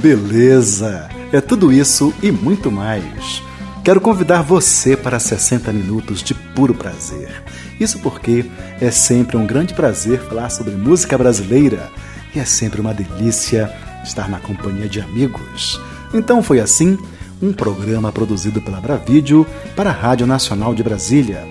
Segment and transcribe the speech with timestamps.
[0.00, 1.10] Beleza!
[1.30, 3.42] É tudo isso e muito mais.
[3.84, 7.42] Quero convidar você para 60 minutos de puro prazer.
[7.78, 8.46] Isso porque
[8.80, 11.90] é sempre um grande prazer falar sobre música brasileira
[12.34, 13.70] e é sempre uma delícia
[14.02, 15.78] estar na companhia de amigos.
[16.14, 16.98] Então foi assim
[17.42, 21.46] um programa produzido pela Bravídeo para a Rádio Nacional de Brasília,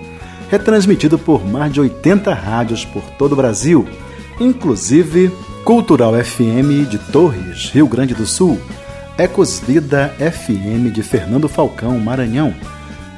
[0.50, 3.88] retransmitido por mais de 80 rádios por todo o Brasil,
[4.40, 5.30] inclusive
[5.70, 8.58] Cultural FM de Torres, Rio Grande do Sul,
[9.16, 12.52] Ecos Vida FM de Fernando Falcão, Maranhão,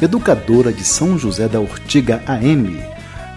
[0.02, 2.78] Educadora de São José da Ortiga AM,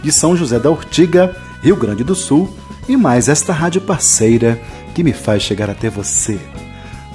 [0.03, 2.53] de São José da Ortiga, Rio Grande do Sul,
[2.89, 4.59] e mais esta rádio parceira
[4.93, 6.37] que me faz chegar até você.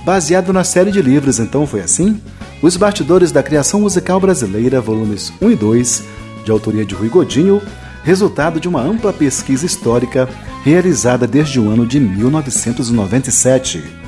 [0.03, 2.19] Baseado na série de livros Então Foi Assim,
[2.63, 6.05] Os Bastidores da Criação Musical Brasileira, volumes 1 e 2,
[6.47, 7.61] de autoria de Rui Godinho,
[8.03, 10.29] resultado de uma ampla pesquisa histórica
[10.65, 14.01] realizada desde o ano de 1997.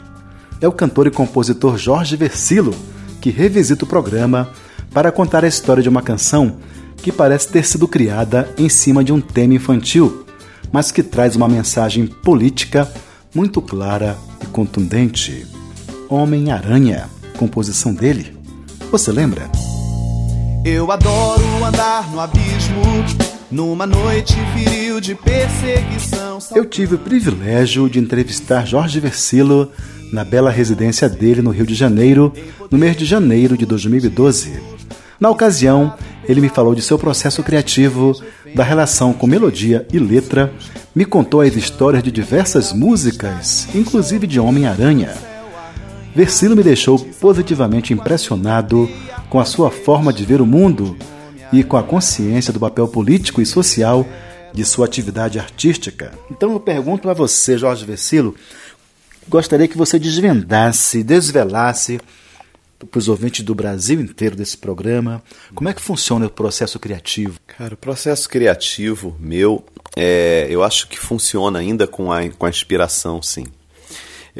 [0.59, 2.73] É o cantor e compositor Jorge Versilo
[3.19, 4.49] que revisita o programa
[4.93, 6.57] para contar a história de uma canção
[6.97, 10.25] que parece ter sido criada em cima de um tema infantil,
[10.71, 12.91] mas que traz uma mensagem política
[13.33, 15.45] muito clara e contundente.
[16.09, 18.35] Homem-Aranha, composição dele.
[18.91, 19.66] Você lembra?
[20.65, 22.81] Eu adoro andar no abismo,
[23.49, 26.39] numa noite frio de perseguição.
[26.53, 29.71] Eu tive o privilégio de entrevistar Jorge Versilo
[30.11, 32.33] na bela residência dele no Rio de Janeiro,
[32.69, 34.59] no mês de janeiro de 2012.
[35.19, 35.93] Na ocasião,
[36.27, 38.13] ele me falou de seu processo criativo,
[38.53, 40.53] da relação com melodia e letra,
[40.95, 45.13] me contou as histórias de diversas músicas, inclusive de Homem-Aranha
[46.17, 48.89] Versilo me deixou positivamente impressionado
[49.29, 50.97] com a sua forma de ver o mundo
[51.53, 54.03] e com a consciência do papel político e social
[54.51, 56.11] de sua atividade artística.
[56.31, 58.33] Então eu pergunto a você, Jorge Versilo,
[59.29, 61.99] gostaria que você desvendasse, desvelasse
[62.79, 65.21] para os ouvintes do Brasil inteiro desse programa,
[65.53, 67.39] como é que funciona o processo criativo?
[67.45, 69.63] Cara, o processo criativo meu,
[69.95, 73.45] é, eu acho que funciona ainda com a, com a inspiração, sim.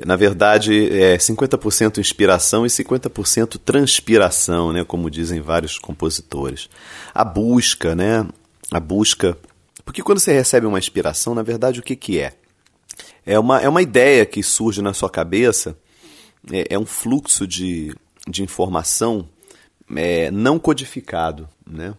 [0.06, 6.70] Na verdade, é 50% inspiração e 50% transpiração, né, como dizem vários compositores.
[7.14, 8.28] A busca, né?
[8.72, 9.38] A busca.
[9.86, 12.34] Porque quando você recebe uma inspiração, na verdade, o que, que é?
[13.26, 15.78] É uma, é uma ideia que surge na sua cabeça,
[16.52, 17.96] é, é um fluxo de,
[18.28, 19.28] de informação
[19.96, 21.94] é, não codificado, né?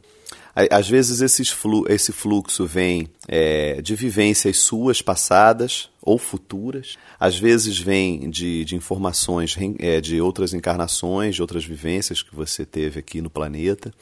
[0.70, 7.78] Às vezes flu, esse fluxo vem é, de vivências suas passadas ou futuras, às vezes
[7.78, 13.20] vem de, de informações é, de outras encarnações, de outras vivências que você teve aqui
[13.20, 13.94] no planeta,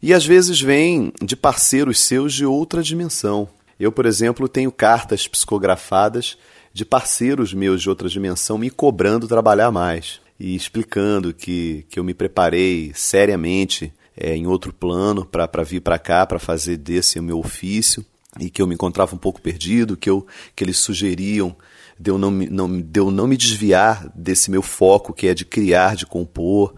[0.00, 3.48] e às vezes vem de parceiros seus de outra dimensão.
[3.78, 6.38] Eu, por exemplo, tenho cartas psicografadas
[6.72, 12.04] de parceiros meus de outra dimensão me cobrando trabalhar mais e explicando que, que eu
[12.04, 17.22] me preparei seriamente é, em outro plano para vir para cá, para fazer desse o
[17.22, 18.04] meu ofício,
[18.38, 21.56] e que eu me encontrava um pouco perdido, que, eu, que eles sugeriam
[21.98, 25.44] de eu, não, não, de eu não me desviar desse meu foco, que é de
[25.44, 26.74] criar, de compor.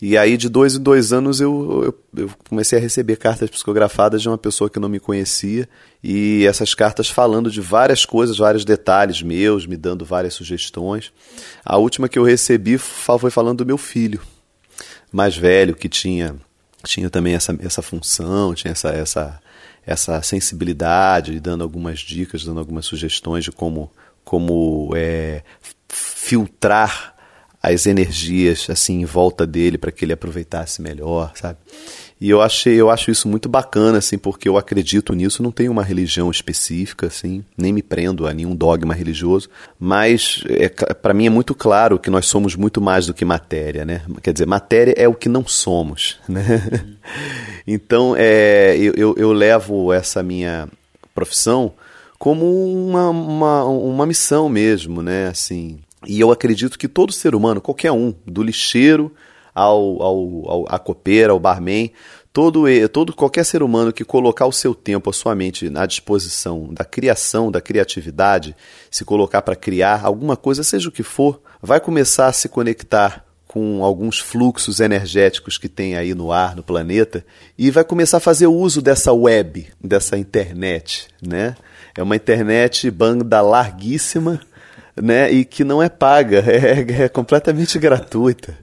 [0.00, 4.20] E aí, de dois em dois anos, eu, eu, eu, comecei a receber cartas psicografadas
[4.22, 5.68] de uma pessoa que não me conhecia,
[6.02, 11.12] e essas cartas falando de várias coisas, vários detalhes meus, me dando várias sugestões.
[11.64, 14.20] A última que eu recebi foi falando do meu filho
[15.14, 16.34] mais velho, que tinha
[16.84, 19.40] tinha também essa, essa função, tinha essa, essa,
[19.86, 23.90] essa sensibilidade, dando algumas dicas, dando algumas sugestões de como,
[24.24, 25.42] como é,
[25.88, 27.14] filtrar
[27.62, 31.58] as energias assim em volta dele para que ele aproveitasse melhor, sabe?
[32.20, 35.72] E eu achei, eu acho isso muito bacana, assim, porque eu acredito nisso, não tenho
[35.72, 41.26] uma religião específica, assim, nem me prendo a nenhum dogma religioso, mas é, para mim
[41.26, 44.02] é muito claro que nós somos muito mais do que matéria, né?
[44.22, 46.62] Quer dizer, matéria é o que não somos, né?
[47.66, 50.68] então, é, eu, eu, levo essa minha
[51.14, 51.72] profissão
[52.16, 55.26] como uma, uma, uma missão mesmo, né?
[55.26, 59.12] Assim, e eu acredito que todo ser humano, qualquer um, do lixeiro
[59.54, 61.90] ao, ao, ao copeira, ao barman,
[62.32, 66.68] todo, todo qualquer ser humano que colocar o seu tempo, a sua mente à disposição
[66.72, 68.56] da criação, da criatividade,
[68.90, 73.24] se colocar para criar alguma coisa, seja o que for, vai começar a se conectar
[73.54, 77.24] com alguns fluxos energéticos que tem aí no ar, no planeta,
[77.56, 81.54] e vai começar a fazer uso dessa web, dessa internet, né?
[81.96, 84.40] É uma internet banda larguíssima,
[85.00, 85.30] né?
[85.30, 88.58] E que não é paga, é, é completamente gratuita.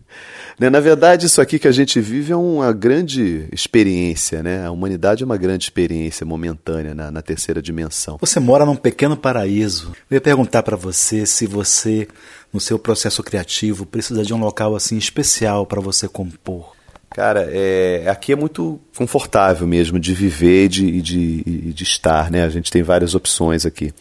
[0.61, 0.69] Né?
[0.69, 4.63] Na verdade, isso aqui que a gente vive é uma grande experiência, né?
[4.63, 8.19] A humanidade é uma grande experiência momentânea na, na terceira dimensão.
[8.21, 9.91] Você mora num pequeno paraíso.
[10.07, 12.07] Eu ia perguntar para você se você,
[12.53, 16.73] no seu processo criativo, precisa de um local assim especial para você compor.
[17.09, 22.43] Cara, é, aqui é muito confortável mesmo de viver e de, de, de, estar, né?
[22.43, 23.91] A gente tem várias opções aqui.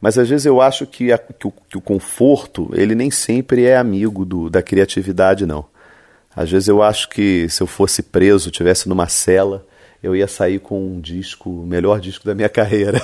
[0.00, 3.64] Mas às vezes eu acho que, a, que, o, que o conforto, ele nem sempre
[3.64, 5.73] é amigo do, da criatividade, não.
[6.34, 9.66] Às vezes eu acho que se eu fosse preso, tivesse numa cela,
[10.02, 13.00] eu ia sair com um disco, o melhor disco da minha carreira.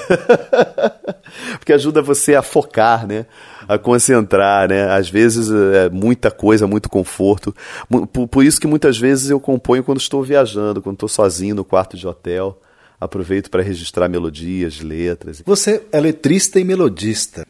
[1.59, 3.25] Porque ajuda você a focar, né?
[3.67, 4.91] A concentrar, né?
[4.91, 7.55] Às vezes é muita coisa, muito conforto.
[7.89, 11.65] Por, por isso que muitas vezes eu componho quando estou viajando, quando estou sozinho no
[11.65, 12.61] quarto de hotel.
[13.01, 15.43] Aproveito para registrar melodias, letras.
[15.47, 17.47] Você é letrista e melodista.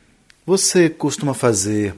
[0.47, 1.95] Você costuma fazer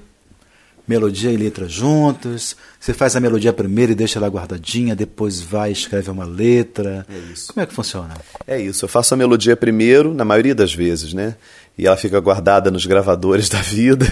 [0.87, 2.57] melodia e letra juntos.
[2.79, 7.07] Você faz a melodia primeiro e deixa ela guardadinha, depois vai e escreve uma letra.
[7.09, 7.53] É isso.
[7.53, 8.15] Como é que funciona?
[8.47, 8.85] É isso.
[8.85, 11.37] Eu faço a melodia primeiro, na maioria das vezes, né?
[11.79, 14.07] E ela fica guardada nos gravadores da vida.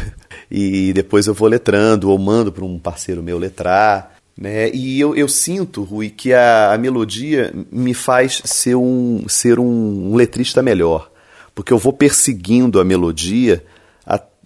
[0.50, 4.14] E depois eu vou letrando ou mando para um parceiro meu letrar.
[4.37, 4.70] Né?
[4.72, 10.12] E eu, eu sinto, Rui, que a, a melodia me faz ser um, ser um,
[10.12, 11.11] um letrista melhor.
[11.55, 13.62] Porque eu vou perseguindo a melodia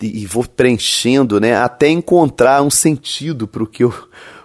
[0.06, 3.92] e vou preenchendo, né, até encontrar um sentido para o que eu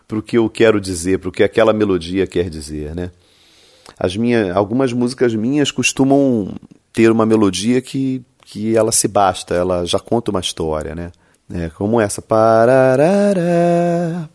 [0.08, 3.12] para o que eu quero dizer, para o que aquela melodia quer dizer, né?
[3.98, 6.52] As minhas, algumas músicas minhas costumam
[6.92, 11.12] ter uma melodia que, que ela se basta, ela já conta uma história, né?
[11.52, 12.22] É, como essa.
[12.22, 14.30] Pararara,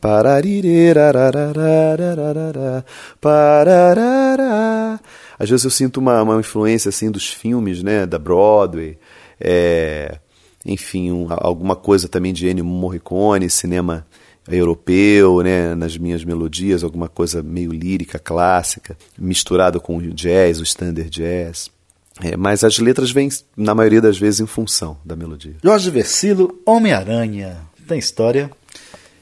[3.20, 5.00] pararara.
[5.38, 8.98] Às vezes eu sinto uma, uma influência assim dos filmes, né, da Broadway.
[9.40, 10.18] É,
[10.64, 14.06] enfim, um, alguma coisa também de Ennio Morricone, cinema
[14.48, 20.62] europeu, né, nas minhas melodias, alguma coisa meio lírica, clássica, misturado com o jazz, o
[20.62, 21.70] standard jazz.
[22.22, 25.56] É, mas as letras vêm, na maioria das vezes, em função da melodia.
[25.62, 27.58] Jorge Versilo, Homem-Aranha.
[27.88, 28.50] Tem história?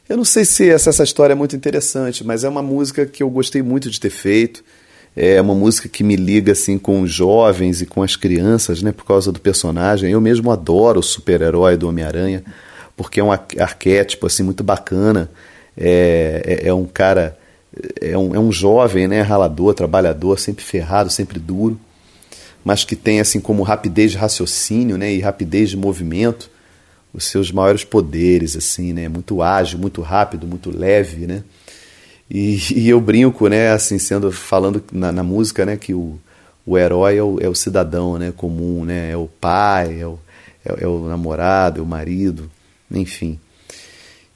[0.08, 3.22] Eu não sei se essa, essa história é muito interessante, mas é uma música que
[3.22, 4.62] eu gostei muito de ter feito.
[5.14, 8.92] É uma música que me liga assim com os jovens e com as crianças, né,
[8.92, 10.10] por causa do personagem.
[10.10, 12.42] Eu mesmo adoro o super-herói do Homem-Aranha,
[12.96, 15.30] porque é um arquétipo assim muito bacana.
[15.76, 17.36] É, é, é um cara,
[18.00, 21.78] é um, é um jovem, né, ralador, trabalhador, sempre ferrado, sempre duro,
[22.64, 26.50] mas que tem assim como rapidez de raciocínio, né, e rapidez de movimento
[27.14, 31.42] os seus maiores poderes, assim, né, muito ágil, muito rápido, muito leve, né.
[32.32, 36.18] E, e, eu brinco, né, assim, sendo falando na, na música, né, que o,
[36.64, 40.18] o herói é o, é o, cidadão, né, comum, né, é o pai, é o,
[40.64, 42.50] é, é o namorado, é o marido,
[42.90, 43.38] enfim.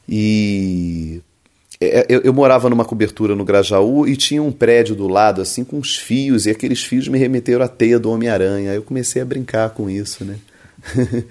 [0.07, 1.23] E
[1.81, 5.65] é, eu, eu, morava numa cobertura no Grajaú e tinha um prédio do lado, assim,
[5.65, 8.71] com uns fios, e aqueles fios me remeteram à teia do Homem-Aranha.
[8.71, 10.37] Aí eu comecei a brincar com isso, né?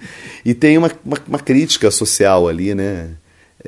[0.44, 3.10] e tem uma, uma, uma crítica social ali, né?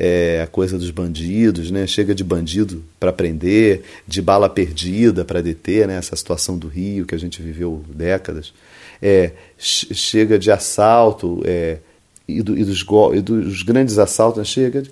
[0.00, 1.84] É, a coisa dos bandidos, né?
[1.84, 5.96] Chega de bandido para prender, de bala perdida para deter, né?
[5.96, 8.52] Essa situação do Rio que a gente viveu décadas.
[9.02, 11.78] É, chega de assalto é,
[12.28, 14.44] e, do, e, dos, e, dos, grandes assaltos, né?
[14.44, 14.90] chega de,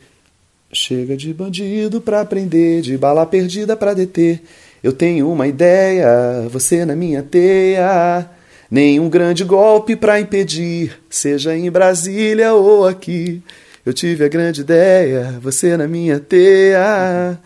[0.73, 4.43] chega de bandido para prender, de bala perdida para deter.
[4.83, 8.29] Eu tenho uma ideia, você na minha teia.
[8.69, 13.41] Nenhum grande golpe para impedir, seja em Brasília ou aqui.
[13.87, 17.39] Eu tive a grande ideia, você na minha teia.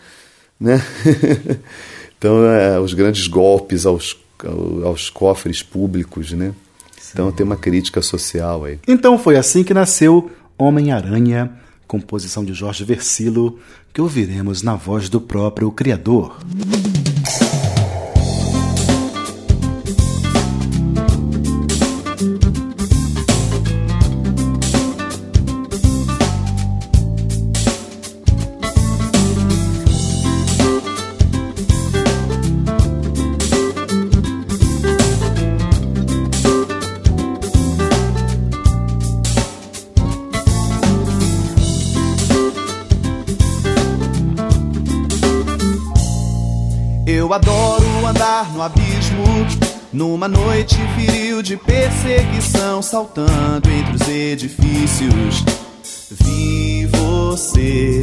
[0.59, 0.81] Né?
[2.17, 4.17] então, é, os grandes golpes aos,
[4.83, 6.51] aos cofres públicos, né?
[7.13, 8.79] Então tem uma crítica social aí.
[8.87, 11.51] Então foi assim que nasceu Homem-Aranha,
[11.87, 13.59] composição de Jorge Versilo,
[13.93, 16.39] que ouviremos na voz do próprio criador.
[50.01, 55.45] Numa noite viril de perseguição, saltando entre os edifícios.
[56.09, 58.01] Vi você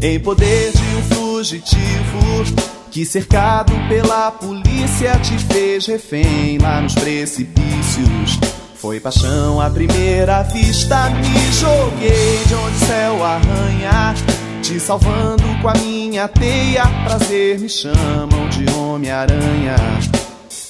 [0.00, 2.44] em poder de um fugitivo
[2.92, 8.38] que, cercado pela polícia, te fez refém lá nos precipícios.
[8.76, 14.14] Foi paixão à primeira vista, me joguei de onde o céu arranha
[14.62, 16.86] te salvando com a minha teia.
[17.04, 19.74] Prazer me chamam de Homem-Aranha,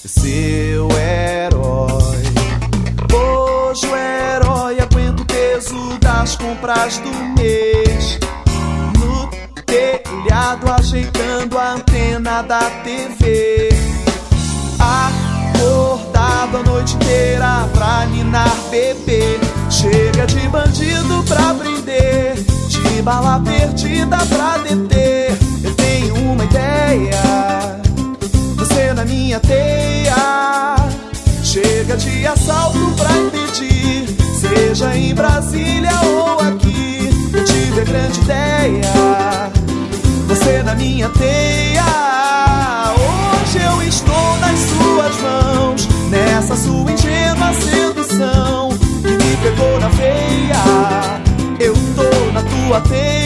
[0.07, 2.23] seu herói.
[3.13, 8.19] Hoje o herói aguenta o peso das compras do mês.
[8.99, 9.29] No
[9.65, 13.69] telhado, ajeitando a antena da TV.
[14.79, 19.41] Acordado a noite inteira pra ninar bebê.
[19.71, 22.35] Chega de bandido pra prender
[22.69, 25.37] de bala perdida pra deter.
[25.65, 27.83] Eu tenho uma ideia,
[28.97, 30.77] na minha teia.
[31.45, 34.07] Chega de assalto pra impedir,
[34.41, 37.11] seja em Brasília ou aqui.
[37.33, 39.53] Eu tive a grande ideia,
[40.27, 41.85] você na minha teia.
[42.95, 48.71] Hoje eu estou nas suas mãos, nessa sua ingênua sedução
[49.03, 51.21] que me pegou na veia.
[51.61, 53.26] Eu tô na tua teia.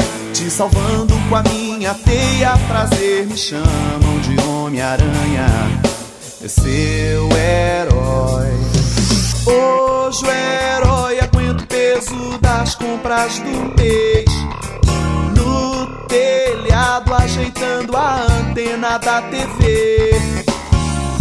[0.33, 2.57] te salvando com a minha teia.
[2.67, 5.47] Prazer me chamam de Homem-Aranha,
[6.43, 8.49] é seu herói.
[9.45, 14.25] Hoje o herói aguenta o peso das compras do mês.
[15.35, 20.11] No telhado, ajeitando a antena da TV.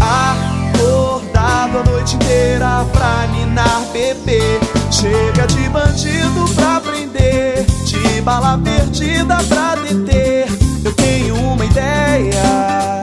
[0.00, 4.79] Acordado a noite inteira pra ninar bebê.
[4.90, 10.46] Chega de bandido pra prender, de bala perdida pra deter.
[10.84, 13.02] Eu tenho uma ideia,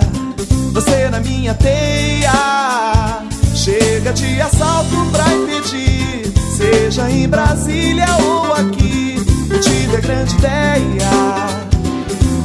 [0.74, 3.24] você na minha teia.
[3.56, 9.16] Chega de assalto pra impedir, seja em Brasília ou aqui.
[9.50, 11.10] Eu tive a grande ideia,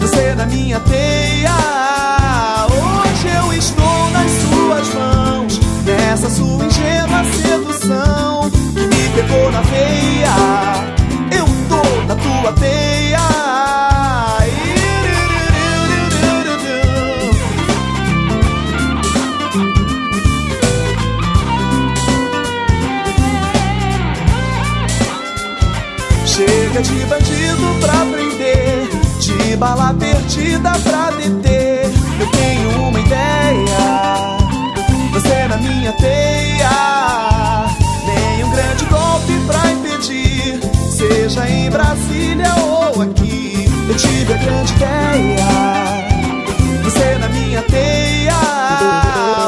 [0.00, 2.51] você na minha teia.
[9.50, 10.34] Na veia.
[11.30, 13.18] Eu tô na tua teia.
[26.26, 28.88] Chega de bandido pra prender,
[29.20, 31.90] de bala perdida pra deter.
[32.18, 34.38] Eu tenho uma ideia,
[35.12, 36.51] você na minha teia.
[41.62, 43.66] Em Brasília ou aqui.
[43.88, 45.46] Eu tive a grande ideia,
[46.82, 48.34] você na minha teia.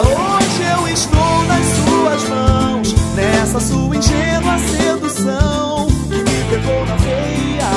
[0.02, 7.70] Hoje eu estou nas suas mãos, nessa sua ingênua sedução que me pegou na veia.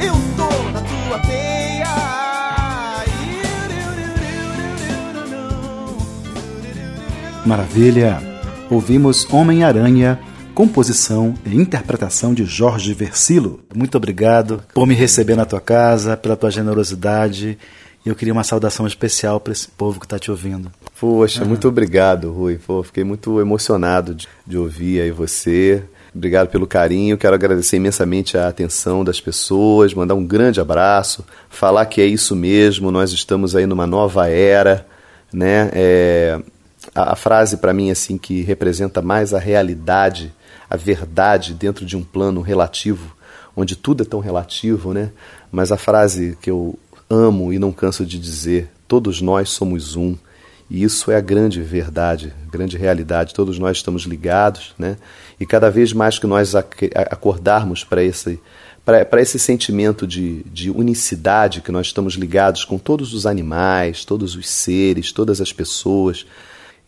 [0.00, 1.86] Eu tô na tua teia.
[7.44, 8.20] Maravilha!
[8.68, 10.18] Ouvimos Homem-Aranha,
[10.56, 13.60] composição e interpretação de Jorge Versilo.
[13.74, 17.58] Muito obrigado por me receber na tua casa, pela tua generosidade.
[18.02, 20.72] E eu queria uma saudação especial para esse povo que está te ouvindo.
[20.98, 22.58] Poxa, muito obrigado, Rui.
[22.66, 25.82] Pô, fiquei muito emocionado de, de ouvir aí você.
[26.14, 27.18] Obrigado pelo carinho.
[27.18, 32.34] Quero agradecer imensamente a atenção das pessoas, mandar um grande abraço, falar que é isso
[32.34, 32.90] mesmo.
[32.90, 34.86] Nós estamos aí numa nova era,
[35.30, 35.68] né?
[35.74, 36.40] É,
[36.94, 40.32] a, a frase para mim assim que representa mais a realidade,
[40.68, 43.14] a verdade dentro de um plano relativo,
[43.56, 45.10] onde tudo é tão relativo, né?
[45.50, 50.16] Mas a frase que eu amo e não canso de dizer, todos nós somos um.
[50.68, 53.34] E isso é a grande verdade, a grande realidade.
[53.34, 54.96] Todos nós estamos ligados, né?
[55.38, 58.40] E cada vez mais que nós acordarmos para esse
[58.84, 64.36] para esse sentimento de, de unicidade que nós estamos ligados com todos os animais, todos
[64.36, 66.24] os seres, todas as pessoas.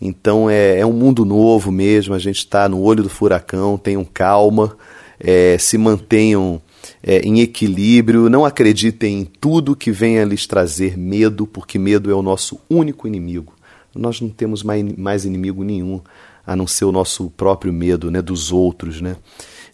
[0.01, 4.05] Então é, é um mundo novo mesmo, a gente está no olho do furacão, tenham
[4.05, 4.77] calma,
[5.19, 6.63] é, se mantenham
[7.03, 12.15] é, em equilíbrio, não acreditem em tudo que venha lhes trazer medo, porque medo é
[12.15, 13.55] o nosso único inimigo.
[13.95, 16.01] Nós não temos mais, inimigo nenhum
[16.47, 19.01] a não ser o nosso próprio medo né, dos outros.
[19.01, 19.17] Né?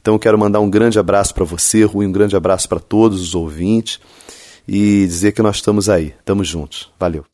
[0.01, 3.21] Então eu quero mandar um grande abraço para você, Rui, um grande abraço para todos
[3.21, 4.01] os ouvintes
[4.67, 6.91] e dizer que nós estamos aí, estamos juntos.
[6.99, 7.25] Valeu.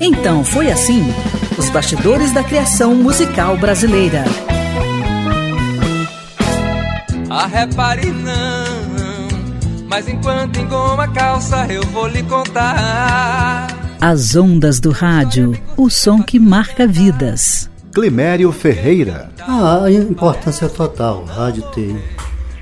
[0.00, 1.02] Então foi assim:
[1.58, 4.24] os bastidores da criação musical brasileira.
[7.28, 9.28] Ah, repare não,
[9.88, 13.66] mas enquanto engoma a calça eu vou lhe contar.
[14.00, 17.68] As ondas do rádio, o som que marca vidas.
[17.92, 19.30] Climério Ferreira.
[19.40, 22.00] Ah, a importância é total, o rádio tem.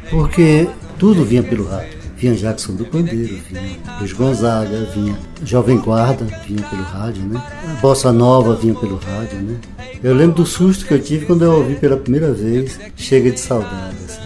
[0.08, 1.95] Porque tudo vinha pelo rádio.
[2.16, 7.42] Vinha Jackson do Pandeiro, vinha Luiz Gonzaga, vinha Jovem Guarda, vinha pelo rádio, né?
[7.68, 9.56] A Bossa Nova vinha pelo rádio, né?
[10.02, 13.38] Eu lembro do susto que eu tive quando eu ouvi pela primeira vez Chega de
[13.38, 13.96] Saudade.
[14.06, 14.20] Assim.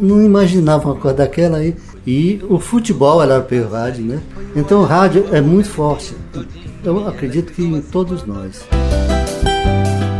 [0.00, 1.76] Não imaginava uma coisa daquela aí.
[2.06, 4.20] E o futebol era pelo rádio, né?
[4.56, 6.14] Então o rádio é muito forte.
[6.82, 8.64] Eu acredito que em todos nós.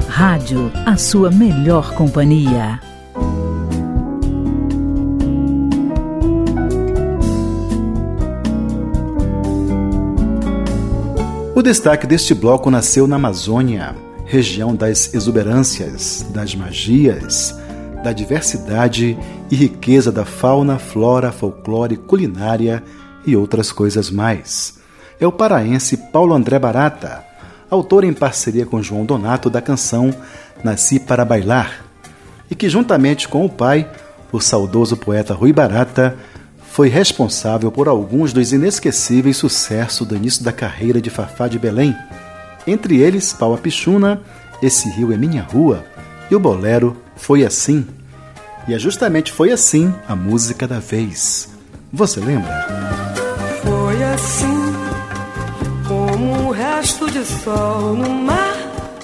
[0.09, 2.92] Rádio, a sua melhor companhia.
[11.63, 17.57] O destaque deste bloco nasceu na Amazônia, região das exuberâncias, das magias,
[18.03, 19.17] da diversidade
[19.49, 22.83] e riqueza da fauna, flora, folclore, culinária
[23.25, 24.81] e outras coisas mais.
[25.21, 27.25] É o paraense Paulo André Barata
[27.71, 30.13] autor em parceria com João Donato da canção
[30.65, 31.85] Nasci para Bailar,
[32.51, 33.89] e que, juntamente com o pai,
[34.33, 36.19] o saudoso poeta Rui Barata,
[36.73, 41.95] foi responsável por alguns dos inesquecíveis sucessos do início da carreira de Fafá de Belém.
[42.67, 44.23] Entre eles, Pau a Pichuna,
[44.63, 45.85] Esse Rio é Minha Rua
[46.31, 47.87] e o bolero Foi Assim.
[48.67, 51.51] E é justamente Foi Assim a música da vez.
[51.93, 52.67] Você lembra?
[53.63, 54.73] Foi assim
[55.87, 58.57] como um resto de sol no mar.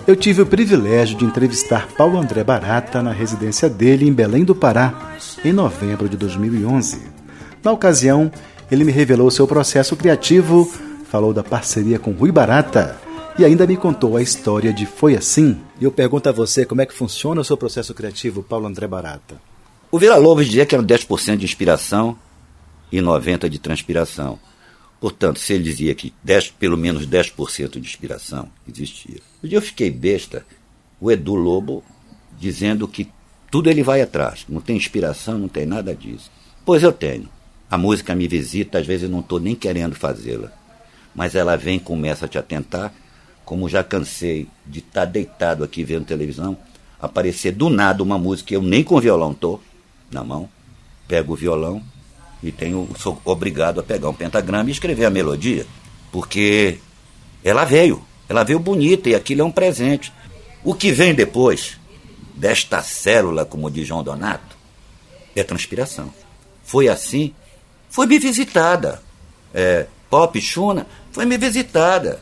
[0.06, 4.54] Eu tive o privilégio de entrevistar Paulo André Barata na residência dele em Belém do
[4.54, 5.12] Pará,
[5.44, 7.17] em novembro de 2011.
[7.62, 8.30] Na ocasião,
[8.70, 10.70] ele me revelou seu processo criativo,
[11.10, 12.96] falou da parceria com Rui Barata
[13.38, 15.58] e ainda me contou a história de Foi Assim.
[15.80, 18.86] E eu pergunto a você como é que funciona o seu processo criativo, Paulo André
[18.86, 19.40] Barata.
[19.90, 22.16] O Vila Lobos dizia que era 10% de inspiração
[22.92, 24.38] e 90% de transpiração.
[25.00, 29.20] Portanto, se ele dizia que 10, pelo menos 10% de inspiração existia.
[29.42, 30.44] Um dia eu fiquei besta,
[31.00, 31.84] o Edu Lobo
[32.38, 33.08] dizendo que
[33.50, 36.30] tudo ele vai atrás, não tem inspiração, não tem nada disso.
[36.64, 37.28] Pois eu tenho.
[37.70, 40.52] A música me visita, às vezes não estou nem querendo fazê-la.
[41.14, 42.92] Mas ela vem, começa a te atentar,
[43.44, 46.56] como já cansei de estar tá deitado aqui vendo televisão,
[47.00, 49.62] aparecer do nada uma música que eu nem com violão estou
[50.10, 50.48] na mão,
[51.06, 51.82] pego o violão,
[52.42, 55.66] e tenho, sou obrigado a pegar um pentagrama e escrever a melodia,
[56.12, 56.78] porque
[57.42, 60.12] ela veio, ela veio bonita e aquilo é um presente.
[60.62, 61.78] O que vem depois
[62.34, 64.56] desta célula, como diz João Donato,
[65.34, 66.12] é transpiração.
[66.62, 67.34] Foi assim,
[67.88, 69.02] foi me visitada.
[69.52, 72.20] É, Pop Chuna foi me visitada.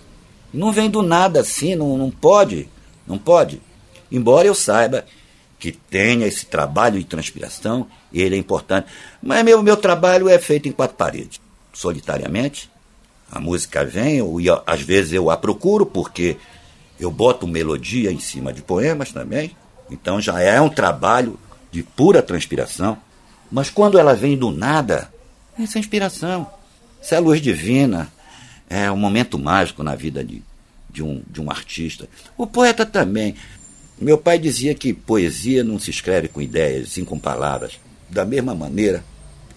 [0.52, 2.68] Não vem do nada assim, não, não pode,
[3.06, 3.60] não pode.
[4.10, 5.04] Embora eu saiba
[5.58, 8.88] que tenha esse trabalho de transpiração, ele é importante.
[9.22, 11.40] Mas meu, meu trabalho é feito em quatro paredes,
[11.72, 12.70] solitariamente.
[13.30, 16.36] A música vem, eu, às vezes eu a procuro, porque
[16.98, 19.56] eu boto melodia em cima de poemas também.
[19.90, 21.38] Então já é um trabalho
[21.70, 22.96] de pura transpiração.
[23.50, 25.12] Mas quando ela vem do nada,
[25.64, 26.46] essa é inspiração.
[27.02, 28.12] Isso é a luz divina.
[28.68, 30.42] É um momento mágico na vida de,
[30.90, 32.08] de, um, de um artista.
[32.36, 33.34] O poeta também.
[34.00, 37.78] Meu pai dizia que poesia não se escreve com ideias, sim com palavras.
[38.10, 39.02] Da mesma maneira,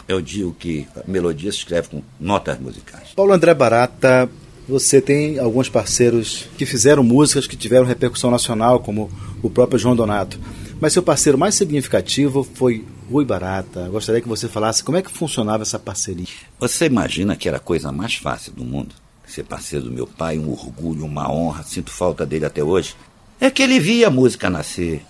[0.07, 3.09] eu digo que a melodia se escreve com notas musicais.
[3.15, 4.29] Paulo André Barata,
[4.67, 9.95] você tem alguns parceiros que fizeram músicas que tiveram repercussão nacional, como o próprio João
[9.95, 10.39] Donato.
[10.79, 13.89] Mas seu parceiro mais significativo foi Rui Barata.
[13.89, 16.27] Gostaria que você falasse como é que funcionava essa parceria.
[16.59, 18.93] Você imagina que era a coisa mais fácil do mundo?
[19.29, 22.95] ser parceiro do meu pai, um orgulho, uma honra, sinto falta dele até hoje,
[23.39, 25.05] é que ele via a música nascer.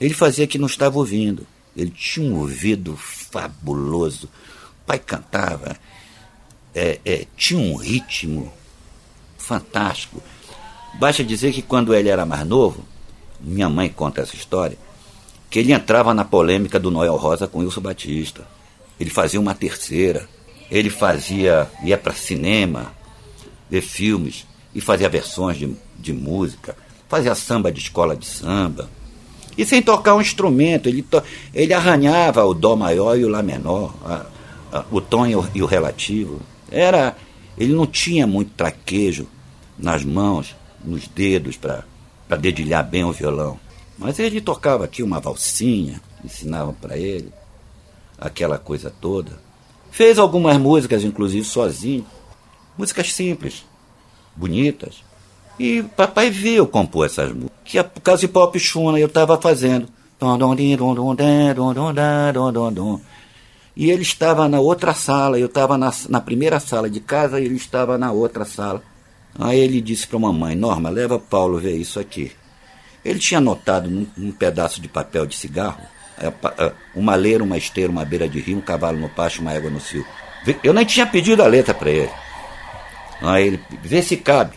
[0.00, 1.46] Ele fazia que não estava ouvindo.
[1.76, 4.26] Ele tinha um ouvido fabuloso.
[4.82, 5.76] O pai cantava,
[6.74, 8.52] é, é, tinha um ritmo
[9.36, 10.22] fantástico.
[10.98, 12.84] Basta dizer que quando ele era mais novo,
[13.38, 14.78] minha mãe conta essa história,
[15.50, 18.46] que ele entrava na polêmica do Noel Rosa com Wilson Batista.
[18.98, 20.28] Ele fazia uma terceira.
[20.70, 22.92] Ele fazia, ia para cinema,
[23.70, 26.76] ver filmes, e fazia versões de, de música,
[27.08, 28.90] fazia samba de escola de samba.
[29.56, 31.22] E sem tocar um instrumento, ele, to,
[31.54, 34.26] ele arranhava o Dó maior e o Lá menor, a,
[34.70, 36.42] a, o tom e o, e o relativo.
[36.70, 37.16] Era,
[37.56, 39.26] ele não tinha muito traquejo
[39.78, 40.54] nas mãos,
[40.84, 43.58] nos dedos, para dedilhar bem o violão.
[43.98, 47.32] Mas ele tocava aqui uma valsinha, ensinava para ele,
[48.18, 49.32] aquela coisa toda.
[49.90, 52.06] Fez algumas músicas, inclusive sozinho.
[52.76, 53.64] Músicas simples,
[54.34, 55.02] bonitas.
[55.58, 57.56] E papai viu compor essas músicas.
[57.64, 59.88] Que por causa de pop chuna eu estava fazendo.
[63.76, 67.44] E ele estava na outra sala, eu estava na, na primeira sala de casa e
[67.44, 68.82] ele estava na outra sala.
[69.38, 72.32] Aí ele disse para a mamãe, Norma, leva Paulo ver isso aqui.
[73.06, 75.80] Ele tinha anotado num, num pedaço de papel de cigarro,
[76.18, 79.52] é, é, uma leira, uma esteira, uma beira de rio, um cavalo no pasto, uma
[79.52, 80.04] égua no cio.
[80.62, 82.10] Eu nem tinha pedido a letra para ele.
[83.22, 84.56] Aí ele, vê se cabe.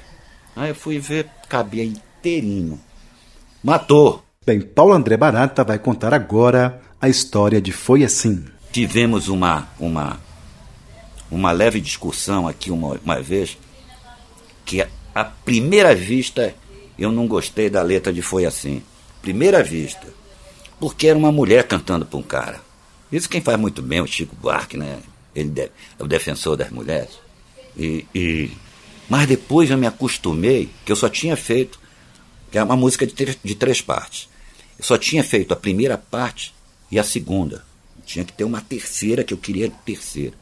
[0.56, 2.80] Aí eu fui ver, cabia inteirinho.
[3.64, 4.24] Matou.
[4.46, 8.46] Bem, Paulo André Barata vai contar agora a história de Foi Assim.
[8.72, 10.20] Tivemos uma, uma,
[11.30, 13.58] uma leve discussão aqui uma, uma vez,
[14.66, 16.54] que à primeira vista
[17.04, 18.84] eu não gostei da letra de Foi Assim.
[19.22, 20.08] Primeira vista.
[20.80, 22.62] Porque era uma mulher cantando para um cara.
[23.12, 25.00] Isso quem faz muito bem o Chico Buarque, né?
[25.36, 27.20] Ele é o defensor das mulheres.
[27.78, 28.52] E, e,
[29.10, 31.80] Mas depois eu me acostumei, que eu só tinha feito,
[32.52, 34.30] que é uma música de, de três partes.
[34.78, 36.54] Eu só tinha feito a primeira parte
[36.92, 37.66] e a segunda.
[38.06, 40.34] Tinha que ter uma terceira, que eu queria terceira.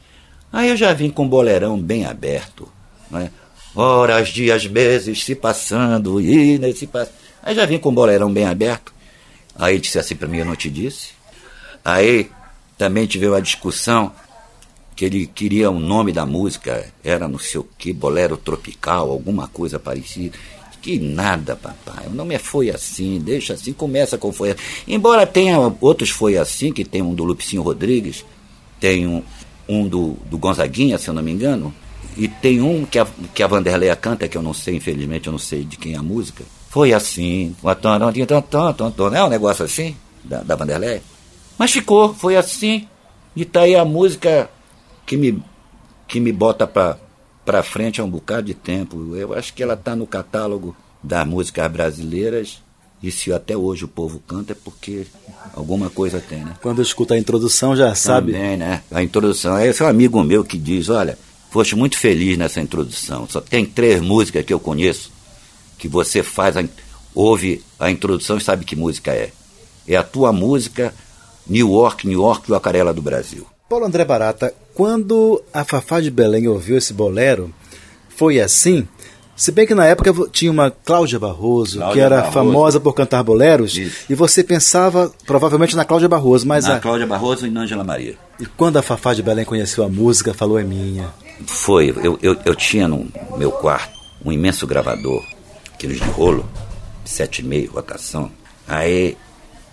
[0.52, 2.68] Aí eu já vim com um boleirão bem aberto.
[3.10, 3.30] Né?
[3.80, 7.10] Horas, dias, meses se passando, e nesse pass...
[7.40, 8.92] Aí já vim com o boleirão bem aberto.
[9.54, 11.10] Aí disse assim para mim, eu não te disse.
[11.84, 12.28] Aí
[12.76, 14.10] também tive uma discussão
[14.96, 19.46] que ele queria o nome da música, era não sei o que, bolero tropical, alguma
[19.46, 20.36] coisa parecida.
[20.82, 22.08] Que nada, papai.
[22.08, 24.60] O nome é Foi Assim, deixa assim, começa com Foi Assim.
[24.88, 28.24] Embora tenha outros Foi Assim, que tem um do Lupicinho Rodrigues,
[28.80, 29.22] tem um,
[29.68, 31.72] um do, do Gonzaguinha, se eu não me engano,
[32.16, 35.32] e tem um que a, que a Vanderleia canta, que eu não sei, infelizmente, eu
[35.32, 36.44] não sei de quem é a música.
[36.68, 37.54] Foi assim.
[39.14, 41.02] É um negócio assim, da, da Vanderleia.
[41.56, 42.86] Mas ficou, foi assim.
[43.34, 44.50] E tá aí a música
[45.06, 45.42] que me,
[46.06, 46.98] que me bota pra,
[47.44, 49.14] pra frente há um bocado de tempo.
[49.14, 52.62] Eu acho que ela tá no catálogo das músicas brasileiras.
[53.00, 55.06] E se até hoje o povo canta é porque
[55.54, 56.56] alguma coisa tem, né?
[56.60, 58.32] Quando escuta a introdução já sabe.
[58.32, 58.82] Também, né?
[58.90, 59.58] A introdução.
[59.60, 61.16] Esse é um amigo meu que diz, olha,
[61.50, 63.26] Foste muito feliz nessa introdução.
[63.28, 65.10] Só tem três músicas que eu conheço
[65.78, 66.64] que você faz, a,
[67.14, 69.30] ouve a introdução e sabe que música é.
[69.86, 70.92] É a tua música
[71.46, 73.46] New York, New York e o Aquarela do Brasil.
[73.68, 77.52] Paulo André Barata, quando a Fafá de Belém ouviu esse bolero,
[78.08, 78.86] foi assim?
[79.36, 82.32] Se bem que na época tinha uma Cláudia Barroso, Cláudia que era Barroso.
[82.32, 84.06] famosa por cantar boleros, Isso.
[84.10, 86.80] e você pensava provavelmente na Cláudia Barroso, mas na a...
[86.80, 88.16] Cláudia Barroso e na Angela Maria.
[88.40, 91.12] E quando a Fafá de Belém conheceu a música, falou é minha.
[91.46, 95.24] Foi, eu, eu, eu tinha no meu quarto um imenso gravador,
[95.72, 96.48] aqueles de rolo,
[97.04, 98.30] sete e meio, rotação.
[98.66, 99.16] Aí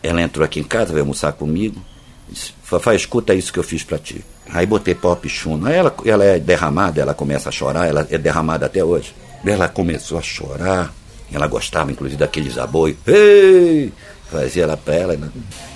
[0.01, 1.81] ela entrou aqui em casa, veio almoçar comigo,
[2.29, 4.23] disse, Fafá, escuta isso que eu fiz para ti.
[4.49, 5.67] Aí botei pop chuno.
[5.67, 9.15] Aí ela, ela é derramada, ela começa a chorar, ela é derramada até hoje.
[9.45, 10.93] Ela começou a chorar,
[11.31, 12.97] ela gostava inclusive daqueles aboios.
[13.07, 13.91] Ei!
[14.29, 15.15] Fazia ela pra ela.
[15.15, 15.29] Né?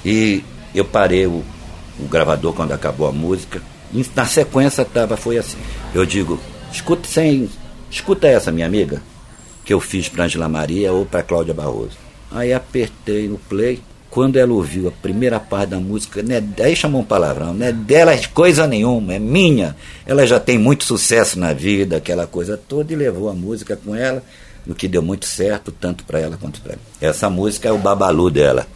[0.03, 1.43] E eu parei o,
[1.99, 3.61] o gravador quando acabou a música
[4.15, 5.57] na sequência tava, foi assim.
[5.93, 6.39] Eu digo,
[6.71, 7.49] escuta, sem,
[7.89, 9.01] escuta essa, minha amiga,
[9.65, 11.97] que eu fiz para Angela Maria ou para Cláudia Barroso.
[12.31, 13.81] Aí apertei no play.
[14.09, 17.71] Quando ela ouviu a primeira parte da música, né, aí chamou um palavrão, não é
[17.71, 19.75] dela coisa nenhuma, é minha.
[20.03, 23.93] Ela já tem muito sucesso na vida, aquela coisa toda, e levou a música com
[23.93, 24.23] ela
[24.67, 26.81] o que deu muito certo, tanto para ela quanto para mim.
[27.01, 28.67] Essa música é o Babalu dela.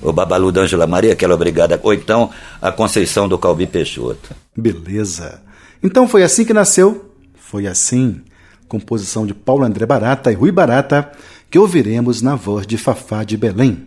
[0.00, 1.78] O Babalu da Angela Maria, aquela obrigada.
[1.82, 4.30] Ou então a Conceição do Calbi Peixoto.
[4.56, 5.40] Beleza.
[5.82, 7.12] Então foi assim que nasceu?
[7.34, 8.20] Foi assim.
[8.68, 11.12] Composição de Paulo André Barata e Rui Barata,
[11.50, 13.86] que ouviremos na voz de Fafá de Belém.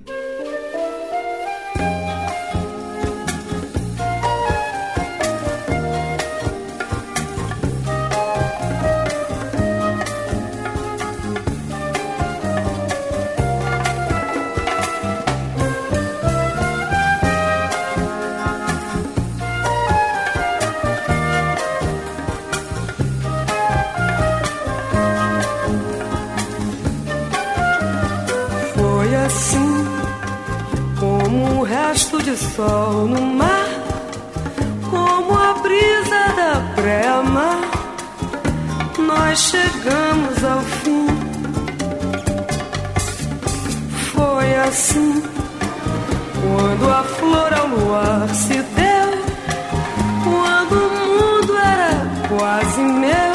[52.65, 53.33] Quase meu,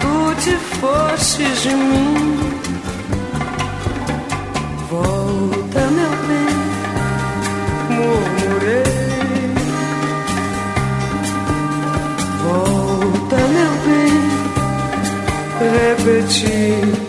[0.00, 2.40] tu te fostes de mim.
[4.90, 6.56] Volta, meu bem,
[7.96, 9.52] murmurei.
[12.42, 14.14] Volta, meu bem,
[15.72, 17.01] repeti.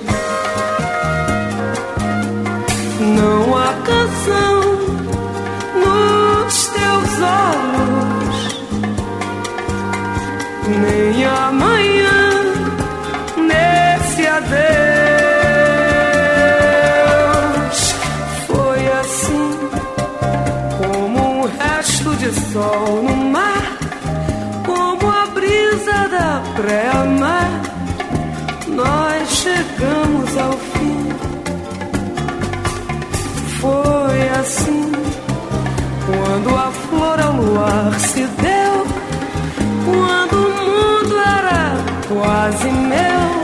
[42.53, 43.41] Quase meu,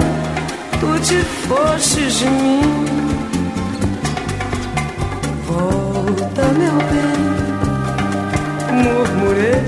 [0.79, 2.85] tu te fostes de mim.
[5.47, 7.19] Volta, meu bem
[8.83, 9.61] murmurei.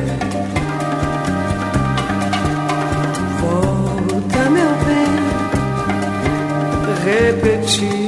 [3.40, 5.12] Volta, meu bem,
[7.04, 8.01] repeti.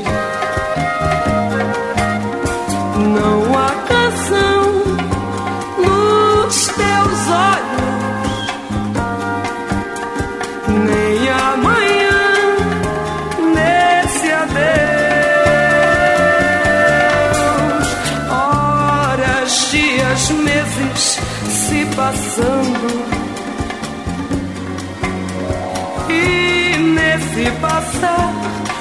[27.64, 28.34] Passar,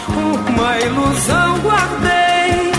[0.08, 2.72] uma ilusão guardei.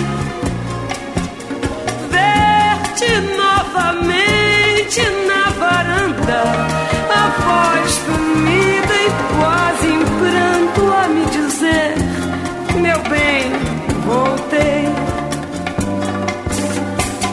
[2.11, 6.43] Ver-te novamente na varanda,
[7.09, 11.95] a voz sumida e quase em pranto a me dizer:
[12.81, 13.43] Meu bem,
[14.05, 14.83] voltei.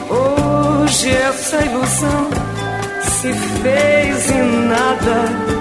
[0.09, 2.30] Hoje essa ilusão
[3.02, 5.60] se fez em nada.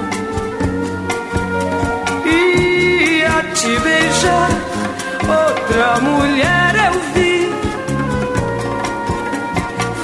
[5.30, 7.36] Outra mulher eu vi.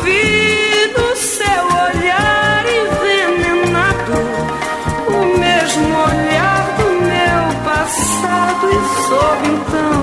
[0.03, 4.19] Vi no seu olhar envenenado
[5.07, 8.63] o mesmo olhar do meu passado.
[8.69, 9.97] E soube então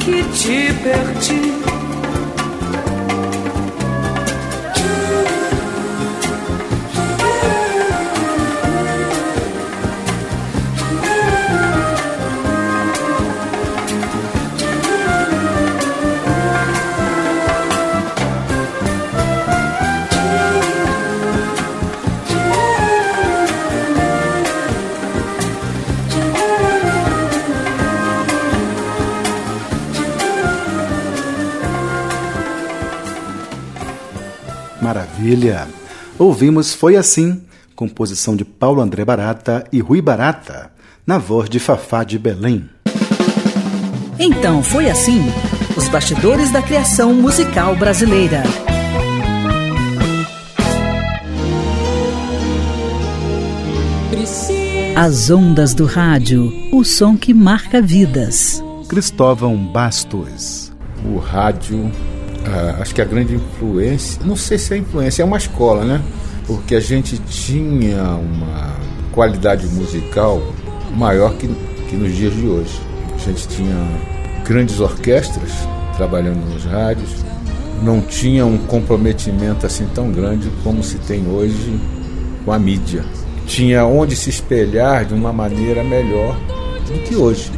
[0.00, 1.61] que te perdi.
[35.22, 35.68] Maravilha!
[36.18, 37.42] Ouvimos Foi Assim,
[37.76, 40.72] composição de Paulo André Barata e Rui Barata,
[41.06, 42.68] na voz de Fafá de Belém.
[44.18, 45.20] Então foi assim:
[45.76, 48.42] os bastidores da criação musical brasileira.
[54.96, 58.62] As ondas do rádio, o som que marca vidas.
[58.88, 60.72] Cristóvão Bastos.
[61.04, 61.90] O rádio
[62.80, 66.02] acho que a grande influência, não sei se é influência, é uma escola, né?
[66.46, 68.76] Porque a gente tinha uma
[69.12, 70.42] qualidade musical
[70.96, 71.48] maior que,
[71.88, 72.80] que nos dias de hoje.
[73.14, 73.76] A gente tinha
[74.44, 75.50] grandes orquestras
[75.96, 77.10] trabalhando nos rádios,
[77.82, 81.78] não tinha um comprometimento assim tão grande como se tem hoje
[82.44, 83.04] com a mídia.
[83.46, 86.36] Tinha onde se espelhar de uma maneira melhor
[86.86, 87.50] do que hoje.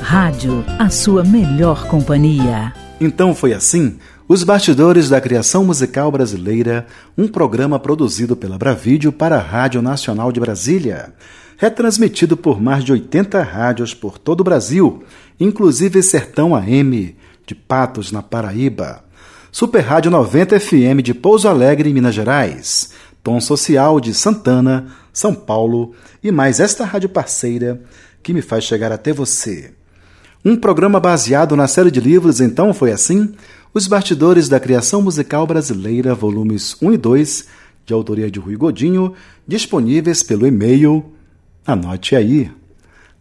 [0.00, 2.72] Rádio, a sua melhor companhia.
[3.04, 6.86] Então foi assim Os Bastidores da Criação Musical Brasileira,
[7.18, 11.12] um programa produzido pela Bravídeo para a Rádio Nacional de Brasília,
[11.58, 15.04] retransmitido por mais de 80 rádios por todo o Brasil,
[15.38, 17.14] inclusive Sertão AM,
[17.46, 19.04] de Patos, na Paraíba,
[19.52, 22.88] Super Rádio 90 FM de Pouso Alegre, Minas Gerais,
[23.22, 27.82] Tom Social de Santana, São Paulo e mais esta rádio parceira
[28.22, 29.74] que me faz chegar até você.
[30.46, 33.32] Um programa baseado na série de livros Então Foi Assim?
[33.72, 37.48] Os Bastidores da Criação Musical Brasileira, volumes 1 e 2,
[37.86, 39.14] de autoria de Rui Godinho,
[39.48, 41.02] disponíveis pelo e-mail,
[41.66, 42.50] anote aí,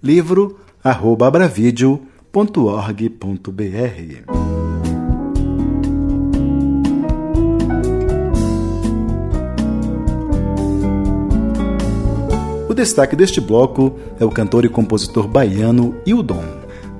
[0.03, 2.03] livro arroba abravideo.org.br.
[12.67, 16.52] O destaque deste bloco é o cantor e compositor baiano Hildon,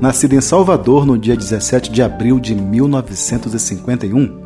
[0.03, 4.43] nascido em Salvador no dia 17 de abril de 1951.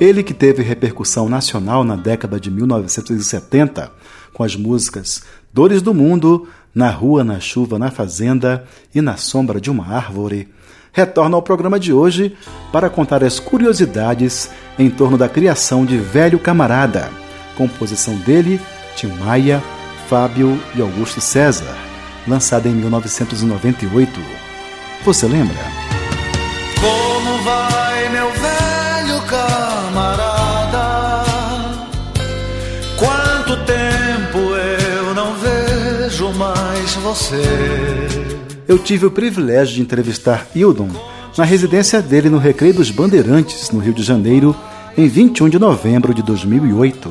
[0.00, 3.92] Ele que teve repercussão nacional na década de 1970
[4.32, 9.60] com as músicas Dores do Mundo, Na Rua, na Chuva, na Fazenda e Na Sombra
[9.60, 10.48] de uma Árvore,
[10.90, 12.34] retorna ao programa de hoje
[12.72, 17.10] para contar as curiosidades em torno da criação de Velho Camarada,
[17.58, 18.58] composição dele,
[18.96, 19.62] Tim Maia,
[20.08, 21.76] Fábio e Augusto César,
[22.26, 24.47] lançada em 1998.
[25.04, 25.56] Você lembra?
[26.80, 30.78] Como vai, meu velho camarada?
[32.96, 38.28] Quanto tempo eu não vejo mais você?
[38.66, 40.90] Eu tive o privilégio de entrevistar Hildon
[41.36, 44.54] na residência dele no Recreio dos Bandeirantes, no Rio de Janeiro,
[44.96, 47.10] em 21 de novembro de 2008.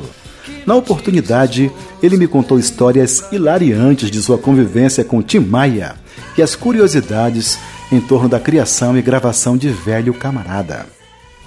[0.66, 1.72] Na oportunidade,
[2.04, 5.96] ele me contou histórias hilariantes de sua convivência com Tim Maia
[6.38, 7.58] e as curiosidades
[7.92, 10.86] em torno da criação e gravação de Velho Camarada.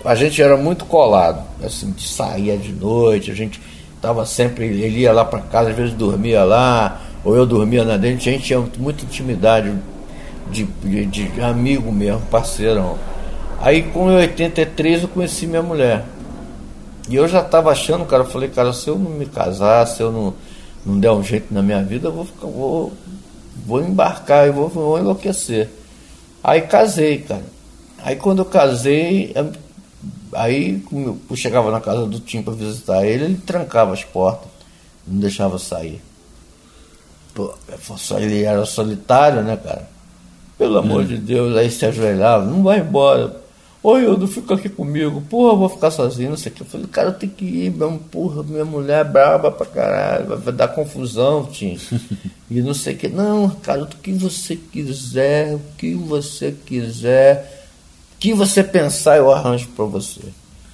[0.05, 3.61] A gente era muito colado, assim, saía de noite, a gente
[3.95, 7.99] estava sempre, ele ia lá para casa, às vezes dormia lá, ou eu dormia na
[7.99, 9.75] dentro, a gente tinha muita intimidade
[10.51, 12.99] de, de, de amigo mesmo, parceirão.
[13.61, 16.05] Aí com 83 eu conheci minha mulher.
[17.11, 20.01] E eu já estava achando, cara, eu falei, cara, se eu não me casar, se
[20.01, 20.33] eu não,
[20.87, 22.93] não der um jeito na minha vida, eu vou ficar, vou,
[23.67, 25.69] vou embarcar e vou, vou enlouquecer.
[26.43, 27.45] Aí casei, cara.
[27.99, 29.35] Aí quando eu casei,
[30.33, 34.49] aí eu chegava na casa do Tim para visitar ele, ele trancava as portas,
[35.07, 36.01] não deixava sair.
[37.35, 37.55] Pô,
[38.19, 39.89] ele era solitário, né, cara?
[40.59, 41.07] Pelo amor hum.
[41.07, 43.40] de Deus, aí se ajoelhava, não vai embora.
[43.83, 46.61] Oi, eu não fico aqui comigo, porra, eu vou ficar sozinho, não sei o que.
[46.61, 50.27] Eu falei, cara, eu tenho que ir, meu, porra, minha mulher é braba pra caralho,
[50.27, 51.81] vai, vai dar confusão, Tim.
[52.51, 53.09] e não sei o que.
[53.09, 57.65] Não, cara, o que você quiser, o que você quiser,
[58.17, 60.21] o que você pensar, eu arranjo pra você.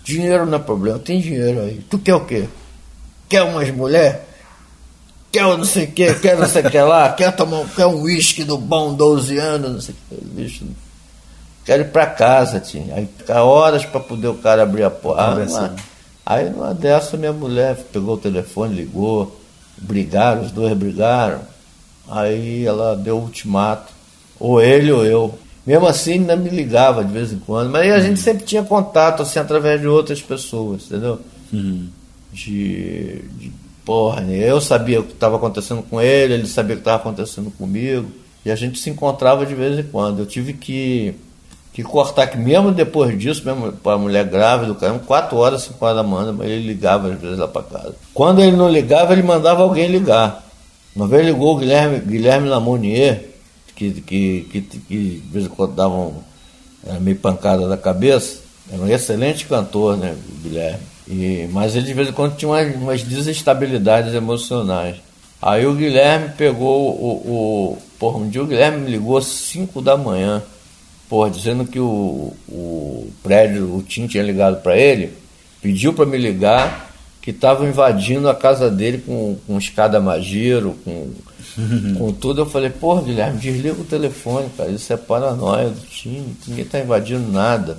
[0.03, 1.81] Dinheiro não é problema, tem dinheiro aí.
[1.89, 2.49] Tu quer o quê?
[3.29, 4.21] Quer umas mulheres?
[5.31, 8.03] Quer não sei o que, quer não sei o que lá, quer tomar quer um
[8.03, 10.25] uísque do bom 12 anos, não sei o que.
[10.25, 10.65] Bicho,
[11.67, 12.95] quero ir para casa, tinha.
[12.95, 15.47] Aí ficar horas para poder o cara abrir a porta.
[15.59, 15.75] Ah,
[16.25, 19.39] aí numa dessa minha mulher pegou o telefone, ligou,
[19.77, 21.41] brigaram, os dois brigaram.
[22.09, 23.93] Aí ela deu o ultimato.
[24.39, 25.39] Ou ele ou eu.
[25.67, 27.71] Mesmo assim ainda me ligava de vez em quando.
[27.71, 31.19] Mas aí a gente sempre tinha contato, assim, através de outras pessoas, entendeu?
[31.53, 31.89] Uhum.
[32.33, 33.53] De, de
[33.85, 34.37] porra, né?
[34.37, 38.09] eu sabia o que estava acontecendo com ele, ele sabia o que estava acontecendo comigo.
[38.45, 40.21] E a gente se encontrava de vez em quando.
[40.21, 41.17] Eu tive que
[41.77, 45.85] que cortar que mesmo depois disso, mesmo para a mulher grávida, cara, 4 horas, 5
[45.85, 47.95] horas da manhã, ele ligava às vezes lá para casa.
[48.15, 50.43] Quando ele não ligava, ele mandava alguém ligar.
[50.95, 53.29] Uma vez ligou o Guilherme, Guilherme Lamonier,
[53.75, 56.15] que, que, que, que de vez em quando dava um,
[56.83, 58.39] era meio pancada da cabeça.
[58.73, 60.81] Era um excelente cantor, né, o Guilherme.
[61.07, 64.97] E, mas ele de vez em quando tinha umas, umas desestabilidades emocionais.
[65.43, 67.79] Aí o Guilherme pegou o, o.
[67.99, 70.43] Porra, um dia o Guilherme me ligou às 5 da manhã
[71.09, 75.13] porra, dizendo que o, o prédio, o Tim tinha ligado para ele,
[75.61, 81.11] pediu para me ligar, que estavam invadindo a casa dele com, com escada magiro, com,
[81.99, 82.43] com tudo.
[82.43, 86.81] Eu falei, porra, Guilherme, desliga o telefone, cara, isso é paranoia do time, ninguém tá
[86.81, 87.79] invadindo nada.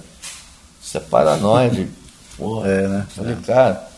[0.82, 1.88] Isso é paranoia de.
[2.38, 3.08] Porra, é, né?
[3.10, 3.90] Falei, cara,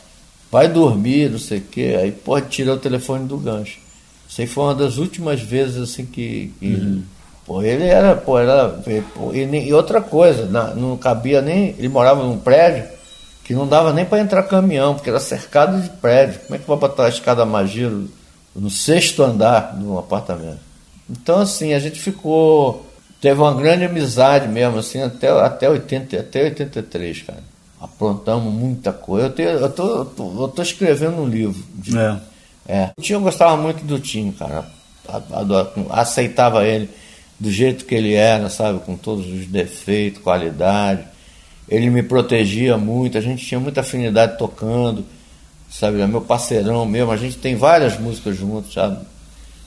[0.50, 1.98] vai dormir, não sei o quê.
[2.00, 3.80] Aí, porra, tirou o telefone do gancho.
[4.30, 7.04] Isso aí foi uma das últimas vezes assim que, que uhum
[7.50, 8.70] Pô, ele era, pô, era.
[9.16, 11.70] Pô, e, e, outra coisa, não, não cabia nem.
[11.80, 12.88] Ele morava num prédio
[13.44, 16.42] que não dava nem para entrar caminhão, porque era cercado de prédio.
[16.42, 18.08] Como é que vai botar a escada Magiro
[18.56, 20.60] no sexto andar de um apartamento?
[21.10, 22.86] Então, assim, a gente ficou.
[23.20, 27.44] Teve uma grande amizade mesmo, assim, até, até, 80, até 83, cara.
[27.82, 29.26] Aprontamos muita coisa.
[29.26, 31.64] Eu, tenho, eu, tô, eu, tô, eu tô escrevendo um livro.
[31.74, 32.18] De, é.
[32.68, 32.92] é.
[32.96, 34.68] O tio gostava muito do Tim, cara.
[35.90, 36.88] Aceitava ele
[37.40, 41.04] do jeito que ele era, sabe, com todos os defeitos, qualidade.
[41.68, 45.06] Ele me protegia muito, a gente tinha muita afinidade tocando,
[45.70, 49.06] sabe, é meu parceirão mesmo, a gente tem várias músicas juntos, sabe?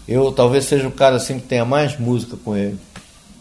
[0.07, 2.79] Eu talvez seja o cara assim que tenha mais música com ele.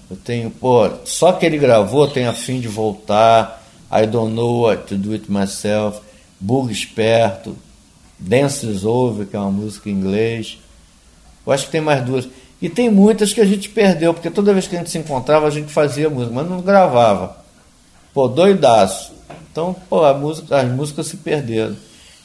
[0.10, 4.62] Eu tenho, pô, só que ele gravou, tem a fim de voltar, I Don't Know
[4.62, 6.00] What to Do It Myself,
[6.40, 7.58] Bug Esperto,
[8.20, 10.60] Dances Over, que é uma música em inglês.
[11.46, 12.28] Eu acho que tem mais duas.
[12.62, 15.47] E tem muitas que a gente perdeu, porque toda vez que a gente se encontrava,
[15.47, 17.38] a gente fazia música, mas não gravava.
[18.14, 19.14] Pô, doidaço.
[19.51, 21.76] Então, pô, música, as músicas se perderam.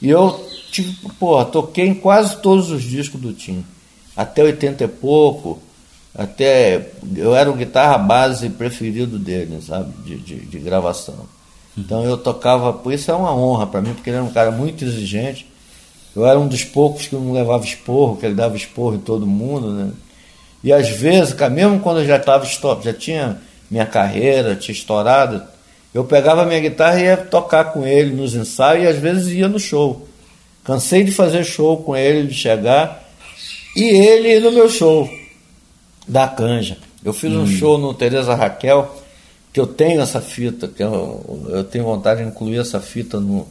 [0.01, 3.65] E eu, tipo, pô, toquei em quase todos os discos do Tim.
[4.15, 5.59] Até 80 e pouco,
[6.15, 6.91] até.
[7.15, 9.93] Eu era o guitarra base preferido dele, sabe?
[10.05, 11.27] De, de, de gravação.
[11.77, 14.51] Então eu tocava, por isso é uma honra para mim, porque ele era um cara
[14.51, 15.47] muito exigente.
[16.15, 19.27] Eu era um dos poucos que não levava esporro, que ele dava esporro em todo
[19.27, 19.91] mundo, né?
[20.67, 22.45] E às vezes, mesmo quando eu já estava
[22.83, 23.39] já tinha
[23.71, 25.41] minha carreira, tinha estourado,
[25.95, 29.49] eu pegava minha guitarra e ia tocar com ele nos ensaios e às vezes ia
[29.49, 30.09] no show.
[30.65, 33.09] Cansei de fazer show com ele, de chegar,
[33.77, 35.09] e ele no meu show
[36.09, 36.79] da Canja.
[37.05, 38.93] Eu fiz um show no Teresa Raquel,
[39.53, 43.47] que eu tenho essa fita, que eu, eu tenho vontade de incluir essa fita no,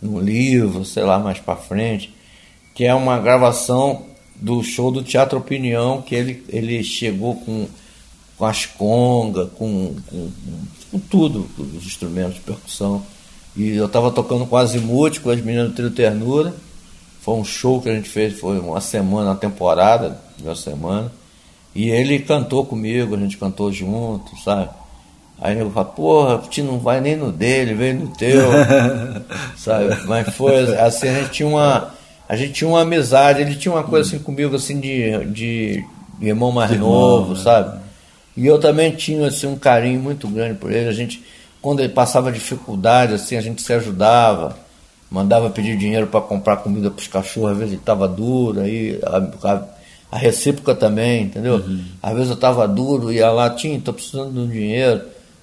[0.00, 2.14] no livro, sei lá, mais para frente,
[2.76, 4.06] que é uma gravação
[4.40, 7.66] do show do Teatro Opinião, que ele, ele chegou com,
[8.38, 10.30] com as congas, com, com,
[10.90, 13.04] com tudo, os instrumentos de percussão.
[13.56, 16.54] E eu estava tocando com Azimuth, com as meninas do Trio Ternura.
[17.20, 21.12] Foi um show que a gente fez, foi uma semana, uma temporada de uma semana.
[21.74, 24.70] E ele cantou comigo, a gente cantou junto, sabe?
[25.40, 28.46] Aí eu falo, porra, tu não vai nem no dele, vem no teu,
[29.56, 30.06] sabe?
[30.06, 31.94] Mas foi assim, a gente tinha uma,
[32.30, 35.84] a gente tinha uma amizade, ele tinha uma coisa assim comigo, assim, de, de
[36.20, 37.40] irmão mais Irmão, novo, né?
[37.40, 37.80] sabe?
[38.36, 41.24] E eu também tinha, assim, um carinho muito grande por ele, a gente,
[41.60, 44.56] quando ele passava dificuldade, assim, a gente se ajudava,
[45.10, 49.00] mandava pedir dinheiro para comprar comida para os cachorros, às vezes ele estava duro, aí
[49.04, 49.62] a, a,
[50.12, 51.64] a recíproca também, entendeu?
[52.00, 55.02] Às vezes eu estava duro, ia lá, tinha, estou precisando de um dinheiro.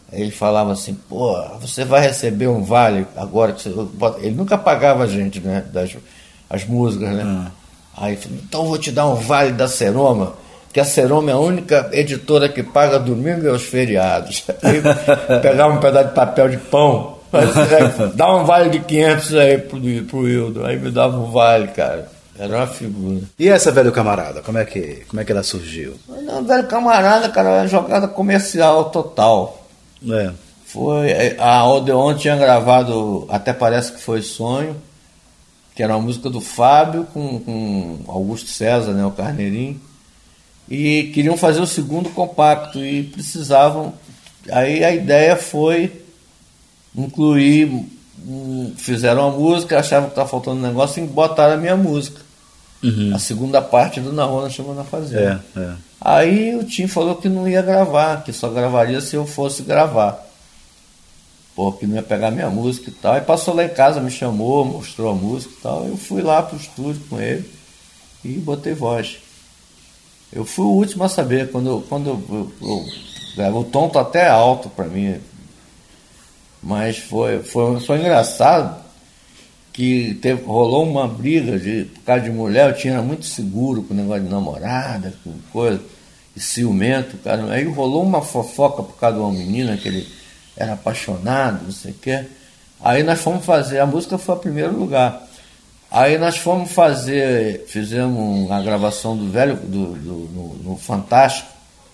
[0.09, 3.73] Aí ele falava assim, pô, você vai receber um vale agora que você.
[4.21, 5.65] Ele nunca pagava a gente, né?
[5.73, 5.97] Das,
[6.49, 7.47] as músicas, né?
[7.95, 10.33] Aí ele falou, então eu vou te dar um vale da Seroma,
[10.71, 14.43] que a Seroma é a única editora que paga domingo e aos feriados.
[14.61, 14.81] Aí
[15.41, 19.79] pegava um pedaço de papel de pão, aí, dá um vale de 500 aí pro,
[20.07, 20.65] pro Hildo.
[20.65, 22.07] Aí me dava um vale, cara.
[22.39, 23.21] Era uma figura.
[23.39, 25.95] E essa velho camarada, como é que, como é que ela surgiu?
[26.07, 29.65] Não, velho camarada, cara, era jogada comercial total.
[30.07, 30.31] É.
[30.65, 31.35] Foi.
[31.39, 34.75] A Odeon tinha gravado Até Parece que Foi Sonho,
[35.78, 39.80] que era uma música do Fábio com, com Augusto César, né, o Carneirinho.
[40.67, 43.93] E queriam fazer o segundo compacto e precisavam.
[44.51, 46.01] Aí a ideia foi
[46.95, 47.65] incluir.
[48.25, 52.21] hum, Fizeram a música, achavam que estava faltando um negócio e botaram a minha música.
[53.13, 55.43] A segunda parte do Na Chegou na Fazenda.
[55.55, 55.73] É, é.
[56.01, 60.26] Aí o Tim falou que não ia gravar, que só gravaria se eu fosse gravar.
[61.57, 63.13] Pô, que não ia pegar minha música e tal.
[63.15, 65.85] Aí passou lá em casa, me chamou, mostrou a música e tal.
[65.87, 67.49] Eu fui lá pro estúdio com ele
[68.23, 69.17] e botei voz.
[70.31, 72.85] Eu fui o último a saber, quando, quando eu, eu-
[73.43, 75.15] eu- o tom tá até alto para mim.
[76.61, 78.83] Mas foi, foi, foi engraçado
[79.73, 83.93] que teve, rolou uma briga de, por causa de mulher, eu tinha muito seguro com
[83.93, 85.81] o negócio de namorada, com coisa,
[86.35, 87.51] e ciumento, cara.
[87.51, 90.16] Aí rolou uma fofoca por causa de uma menina que ele
[90.57, 92.23] era apaixonado, não sei o quê.
[92.83, 95.23] Aí nós fomos fazer, a música foi a primeiro lugar.
[95.89, 101.47] Aí nós fomos fazer, fizemos a gravação do velho, do, do- no, no Fantástico,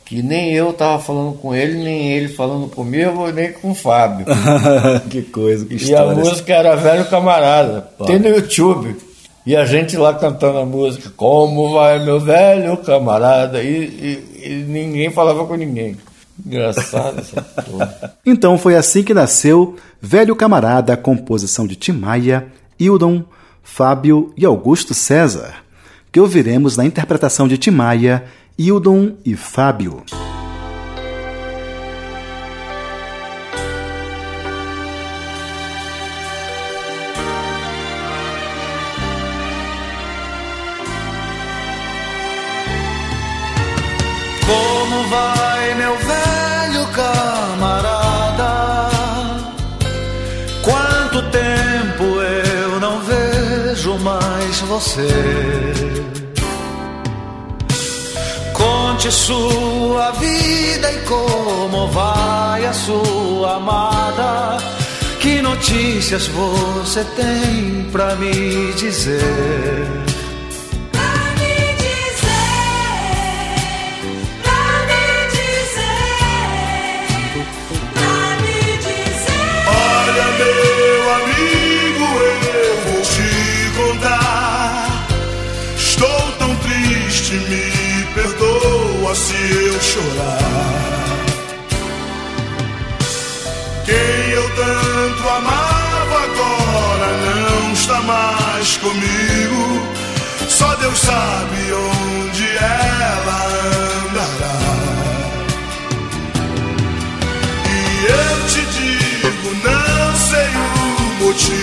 [0.05, 4.25] que nem eu estava falando com ele, nem ele falando comigo, nem com o Fábio.
[5.09, 6.15] que coisa, que E a história.
[6.15, 7.87] música era Velho Camarada.
[8.05, 8.95] Tem no YouTube.
[9.45, 13.61] E a gente lá cantando a música, como vai meu velho camarada?
[13.61, 15.97] E, e- e ninguém falava com ninguém.
[16.45, 18.15] Engraçado essa porra.
[18.25, 22.47] Então foi assim que nasceu Velho Camarada, composição de Tim Maia,
[22.79, 23.23] Hildon,
[23.61, 25.53] Fábio e Augusto César,
[26.11, 28.25] que ouviremos na interpretação de Tim Maia,
[28.57, 30.03] Hildon e Fábio.
[54.65, 55.07] Você?
[58.53, 64.57] Conte sua vida e como vai a sua amada.
[65.19, 70.03] Que notícias você tem pra me dizer
[89.93, 90.39] chorar.
[93.85, 99.87] Quem eu tanto amava agora não está mais comigo.
[100.49, 103.39] Só Deus sabe onde ela
[104.09, 104.59] andará.
[107.69, 111.62] E eu te digo, não sei o motivo.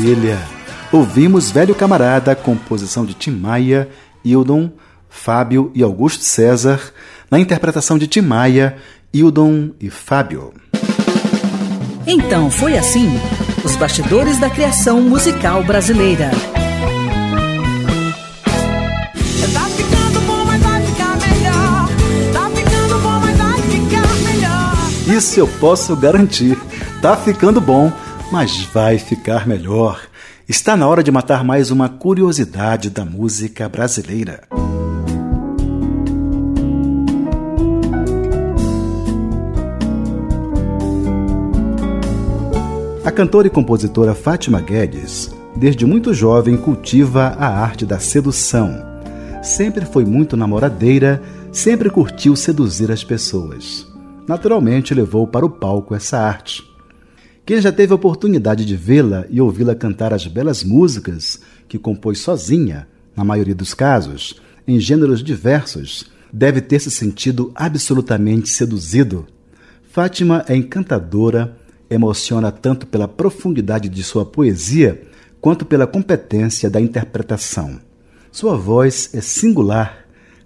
[0.00, 0.38] Maravilha!
[0.90, 3.86] Ouvimos Velho Camarada, composição de Tim Maia,
[4.24, 4.70] Hildon,
[5.10, 6.80] Fábio e Augusto César,
[7.30, 8.78] na interpretação de Tim Maia,
[9.12, 10.54] Hildon e Fábio.
[12.06, 13.10] Então foi assim:
[13.62, 16.30] os bastidores da criação musical brasileira.
[19.52, 19.68] Tá.
[22.32, 22.50] Tá.
[25.14, 26.56] Isso eu posso garantir.
[27.02, 27.92] Tá ficando bom,
[28.30, 30.00] mas vai ficar melhor.
[30.48, 34.42] Está na hora de matar mais uma curiosidade da música brasileira.
[43.04, 48.70] A cantora e compositora Fátima Guedes, desde muito jovem, cultiva a arte da sedução.
[49.42, 51.20] Sempre foi muito namoradeira,
[51.50, 53.86] sempre curtiu seduzir as pessoas.
[54.28, 56.69] Naturalmente, levou para o palco essa arte.
[57.44, 62.20] Quem já teve a oportunidade de vê-la e ouvi-la cantar as belas músicas que compôs
[62.20, 62.86] sozinha,
[63.16, 69.26] na maioria dos casos, em gêneros diversos, deve ter se sentido absolutamente seduzido.
[69.90, 71.56] Fátima é encantadora,
[71.90, 75.02] emociona tanto pela profundidade de sua poesia
[75.40, 77.80] quanto pela competência da interpretação.
[78.30, 80.04] Sua voz é singular,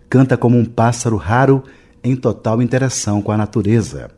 [0.08, 1.62] canta como um pássaro raro
[2.02, 4.10] em total interação com a natureza.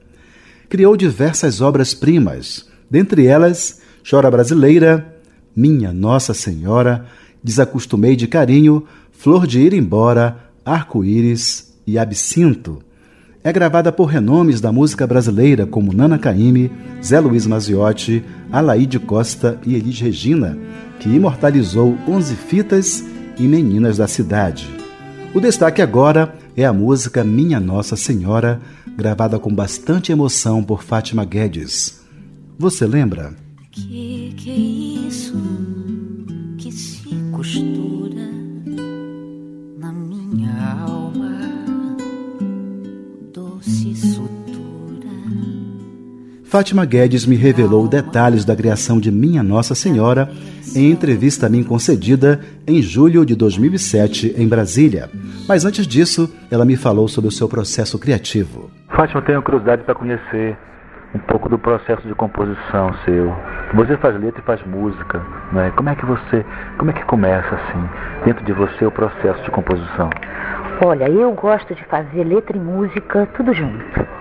[0.68, 5.16] Criou diversas obras-primas, dentre elas Chora Brasileira,
[5.54, 7.06] Minha Nossa Senhora,
[7.42, 12.80] Desacostumei de Carinho, Flor de Ir Embora, Arco-Íris e Absinto.
[13.44, 19.60] É gravada por renomes da música brasileira como Nana Caymmi, Zé Luiz Maziotti, Alaide Costa
[19.64, 20.58] e Elis Regina,
[20.98, 23.04] que imortalizou 11 fitas
[23.38, 24.85] e Meninas da Cidade.
[25.36, 28.58] O destaque agora é a música Minha Nossa Senhora,
[28.96, 32.00] gravada com bastante emoção por Fátima Guedes.
[32.58, 33.34] Você lembra?
[33.70, 35.36] Que que é isso
[36.56, 38.30] que se costura
[39.78, 41.38] na minha alma?
[43.30, 45.12] Doce sutura.
[46.44, 50.32] Fátima Guedes me revelou detalhes da criação de Minha Nossa Senhora
[50.76, 55.08] em entrevista a mim concedida em julho de 2007 em Brasília.
[55.48, 58.70] Mas antes disso, ela me falou sobre o seu processo criativo.
[58.94, 60.56] Fátima, eu tenho curiosidade para conhecer
[61.14, 63.34] um pouco do processo de composição seu.
[63.74, 65.20] Você faz letra e faz música,
[65.52, 65.72] né?
[65.76, 66.44] Como é que você,
[66.78, 67.88] como é que começa assim,
[68.24, 70.10] dentro de você o processo de composição?
[70.84, 74.15] Olha, eu gosto de fazer letra e música tudo junto.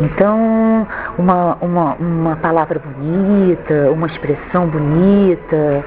[0.00, 0.86] Então,
[1.18, 5.84] uma, uma, uma palavra bonita, uma expressão bonita,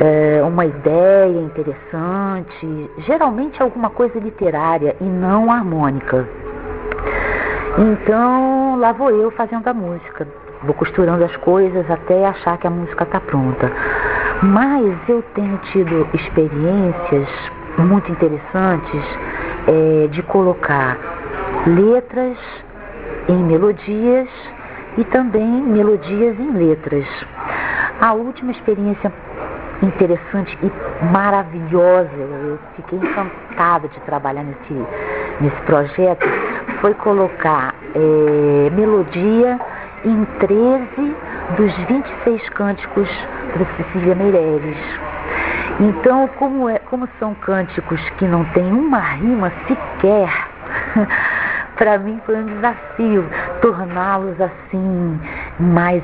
[0.00, 6.28] é, uma ideia interessante, geralmente alguma coisa literária e não harmônica.
[7.78, 10.26] Então lá vou eu fazendo a música,
[10.62, 13.70] vou costurando as coisas até achar que a música está pronta.
[14.42, 17.28] Mas eu tenho tido experiências
[17.78, 19.02] muito interessantes
[19.66, 20.98] é, de colocar
[21.66, 22.36] letras
[23.28, 24.28] em melodias
[24.96, 27.06] e também melodias em letras.
[28.00, 29.12] A última experiência
[29.82, 34.86] interessante e maravilhosa, eu fiquei encantada de trabalhar nesse,
[35.40, 36.26] nesse projeto,
[36.80, 39.58] foi colocar é, melodia
[40.04, 41.16] em 13
[41.56, 43.08] dos 26 cânticos
[43.58, 44.78] da Cecília Meirelles.
[45.80, 50.30] Então, como, é, como são cânticos que não tem uma rima sequer,
[51.76, 53.24] para mim foi um desafio
[53.60, 55.20] torná-los assim
[55.58, 56.02] mais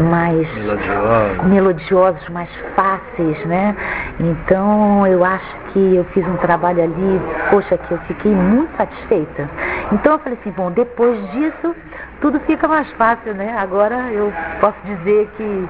[0.00, 1.44] mais Melodiosos.
[1.46, 3.76] melodiosos, mais fáceis, né?
[4.18, 9.48] Então eu acho que eu fiz um trabalho ali, poxa, que eu fiquei muito satisfeita.
[9.92, 11.76] Então eu falei assim, bom, depois disso
[12.20, 13.56] tudo fica mais fácil, né?
[13.58, 15.68] Agora eu posso dizer que,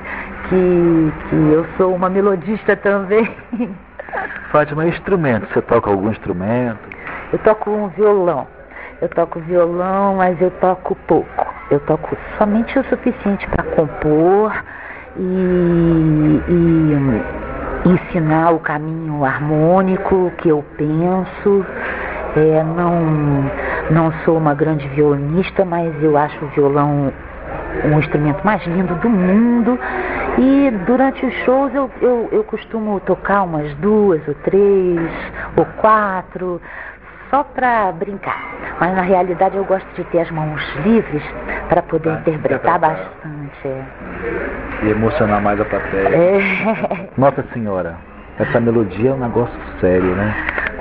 [0.49, 3.29] que, que eu sou uma melodista também.
[4.51, 6.79] Fátima, instrumento, você toca algum instrumento?
[7.33, 8.47] Eu toco um violão.
[9.05, 11.55] Eu toco violão, mas eu toco pouco.
[11.71, 14.65] Eu toco somente o suficiente para compor
[15.15, 21.67] e, e ensinar o caminho harmônico que eu penso.
[22.35, 23.45] É, não,
[23.91, 27.13] não sou uma grande violinista, mas eu acho o violão
[27.85, 29.79] um instrumento mais lindo do mundo.
[30.39, 34.99] E durante os shows eu, eu, eu costumo tocar umas duas ou três
[35.57, 36.61] ou quatro,
[37.35, 38.39] só para brincar.
[38.81, 41.23] Mas na realidade eu gosto de ter as mãos livres
[41.69, 43.67] para poder interpretar bastante.
[43.67, 43.85] é.
[44.85, 46.09] E emocionar mais a plateia.
[46.09, 47.09] É.
[47.19, 47.97] Nossa Senhora,
[48.39, 50.33] essa melodia é um negócio sério, né?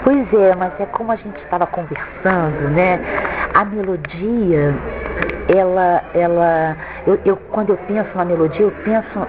[0.03, 2.99] Pois é, mas é como a gente estava conversando, né?
[3.55, 4.75] A melodia,
[5.47, 6.75] ela, ela,
[7.07, 9.27] eu, eu- quando eu penso na melodia, eu penso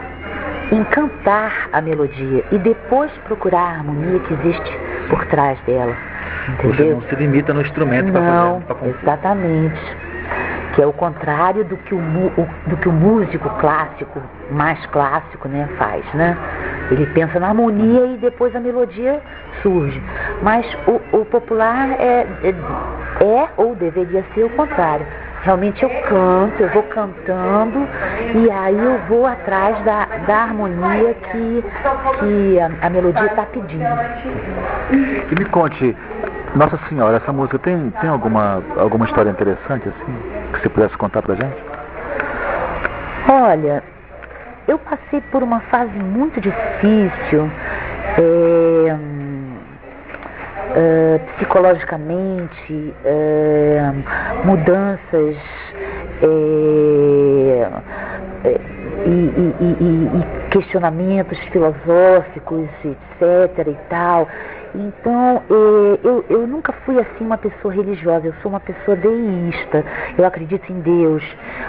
[0.72, 5.94] em cantar a melodia e depois procurar a harmonia que existe por trás dela,
[6.46, 6.96] Você entendeu?
[6.96, 8.94] não se limita no instrumento para Não, fazer.
[9.02, 9.96] exatamente.
[10.74, 12.00] Que é o contrário do que o-
[12.66, 14.20] do que o músico clássico,
[14.50, 16.36] mais clássico, né, faz, né?
[16.90, 19.20] Ele pensa na harmonia e depois a melodia
[19.62, 20.02] surge.
[20.42, 25.06] Mas o, o popular é, é, é ou deveria ser o contrário.
[25.42, 27.86] Realmente eu canto, eu vou cantando
[28.34, 31.64] e aí eu vou atrás da, da harmonia que,
[32.18, 33.84] que a, a melodia está pedindo.
[35.30, 35.94] E me conte,
[36.54, 40.16] Nossa Senhora, essa música tem, tem alguma, alguma história interessante assim?
[40.52, 41.56] Que você pudesse contar pra gente?
[43.28, 43.82] Olha,
[44.68, 47.50] eu passei por uma fase muito difícil,
[48.18, 48.96] é,
[50.76, 53.92] é, psicologicamente, é,
[54.44, 55.36] mudanças
[59.06, 63.66] e- e- e- e questionamentos filosóficos, etc.
[63.68, 64.28] e tal.
[64.74, 69.84] Então, é, eu, eu nunca fui assim uma pessoa religiosa, eu sou uma pessoa deísta,
[70.18, 71.22] eu acredito em Deus,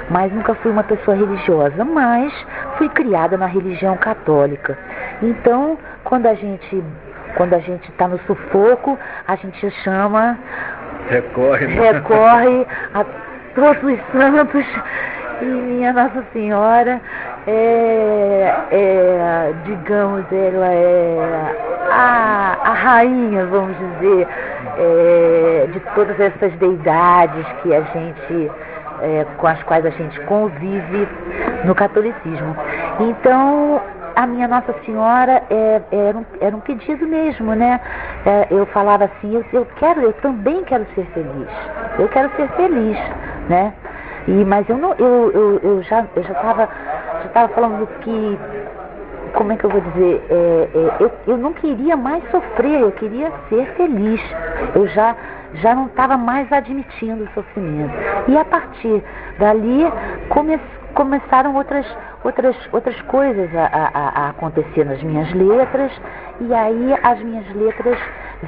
[0.09, 2.33] mas nunca fui uma pessoa religiosa, mas
[2.77, 4.77] fui criada na religião católica.
[5.21, 6.83] Então, quando a gente
[7.35, 8.97] quando a gente está no sufoco,
[9.27, 10.39] a gente chama,
[11.09, 11.65] Recorre.
[11.65, 13.05] recorre a
[13.53, 14.65] todos os santos
[15.41, 17.01] e minha Nossa Senhora
[17.47, 21.55] é, é, digamos, ela é
[21.91, 24.27] a, a rainha, vamos dizer,
[24.77, 28.51] é, de todas essas deidades que a gente,
[29.01, 31.07] é, com as quais a gente convive
[31.63, 32.55] no catolicismo.
[32.99, 33.81] Então,
[34.15, 37.79] a minha Nossa Senhora é, era, um, era um pedido mesmo, né?
[38.25, 41.47] É, eu falava assim, eu, eu quero, eu também quero ser feliz.
[41.99, 42.97] Eu quero ser feliz,
[43.49, 43.73] né?
[44.27, 46.67] E, mas eu não, eu, eu, eu já eu já estava
[47.35, 48.39] já tava falando que
[49.33, 50.25] como é que eu vou dizer?
[50.29, 54.21] É, é, eu, eu não queria mais sofrer, eu queria ser feliz.
[54.73, 55.13] Eu já,
[55.55, 57.93] já não estava mais admitindo o sofrimento.
[58.29, 59.03] E a partir
[59.37, 59.83] dali
[60.29, 60.57] come,
[60.93, 61.85] começaram outras,
[62.23, 65.91] outras, outras coisas a, a- a acontecer nas minhas letras,
[66.39, 67.99] e aí as minhas letras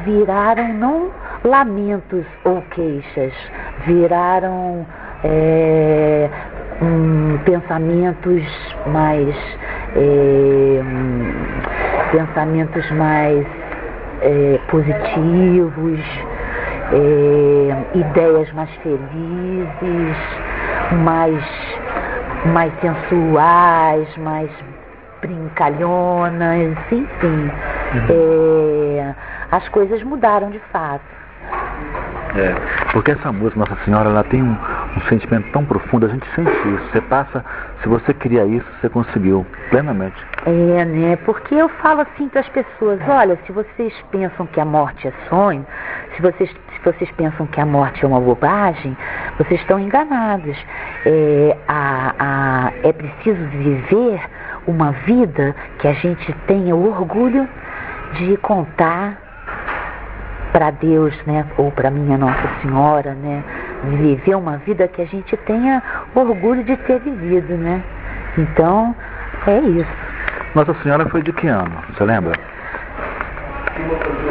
[0.05, 1.09] viraram não
[1.43, 3.33] lamentos ou queixas,
[3.85, 4.85] viraram
[5.23, 6.29] é,
[6.81, 8.43] hum, pensamentos
[8.87, 9.35] mais
[9.95, 11.33] é, hum,
[12.11, 13.45] pensamentos mais
[14.21, 15.99] é, positivos,
[16.91, 20.17] é, ideias mais felizes,
[21.03, 21.43] mais,
[22.53, 24.49] mais sensuais, mais
[25.21, 27.07] brincalhonas, enfim.
[27.93, 28.07] Uhum.
[28.09, 29.15] É,
[29.51, 31.17] as coisas mudaram de fato.
[32.35, 32.53] É,
[32.91, 34.57] porque essa música, Nossa Senhora, ela tem um,
[34.97, 36.89] um sentimento tão profundo, a gente sente isso.
[36.91, 37.45] Você passa,
[37.81, 40.15] se você queria isso, você conseguiu plenamente.
[40.45, 41.15] É, né?
[41.17, 45.13] Porque eu falo assim para as pessoas, olha, se vocês pensam que a morte é
[45.29, 45.65] sonho,
[46.15, 48.97] se vocês, se vocês pensam que a morte é uma bobagem,
[49.37, 50.57] vocês estão enganados.
[51.05, 54.19] É, a, a, é preciso viver
[54.65, 57.47] uma vida que a gente tenha o orgulho
[58.13, 59.26] de contar
[60.51, 63.43] para Deus, né, ou para minha Nossa Senhora, né,
[63.99, 65.81] viver uma vida que a gente tenha
[66.15, 67.83] orgulho de ter vivido, né?
[68.37, 68.95] Então,
[69.45, 69.91] é isso.
[70.55, 71.75] Nossa Senhora foi de que ano?
[71.93, 72.33] Você lembra?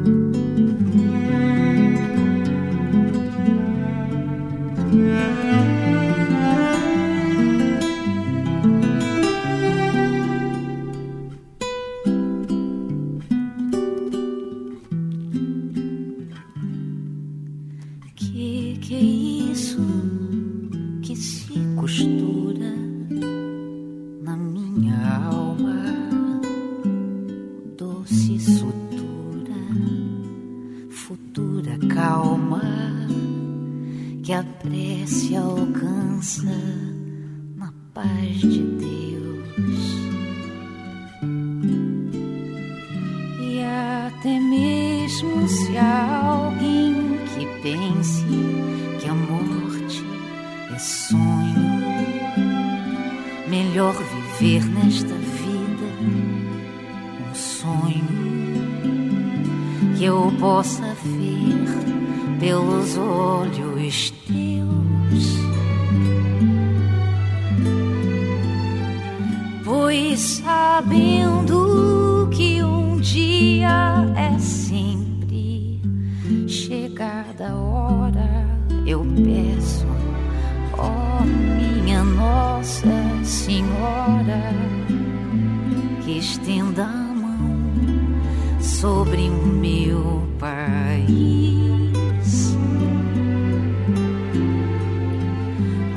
[88.81, 91.07] sobre o meu país.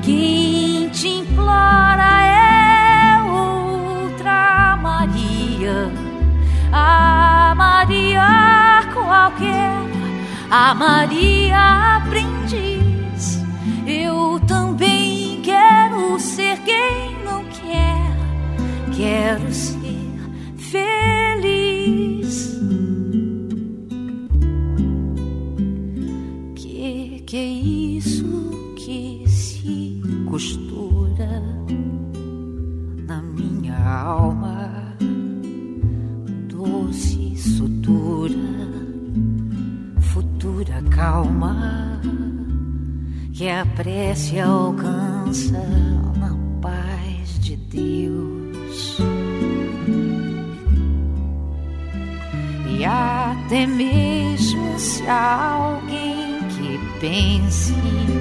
[0.02, 5.90] Quem te implora é outra Maria,
[6.70, 9.72] a Maria qualquer,
[10.50, 13.42] a Maria aprendiz.
[13.86, 18.12] Eu também quero ser quem não quer,
[18.94, 19.73] quero ser
[43.44, 45.58] que a prece alcança
[46.16, 48.96] na paz de Deus.
[52.66, 57.74] E até mesmo se alguém que pense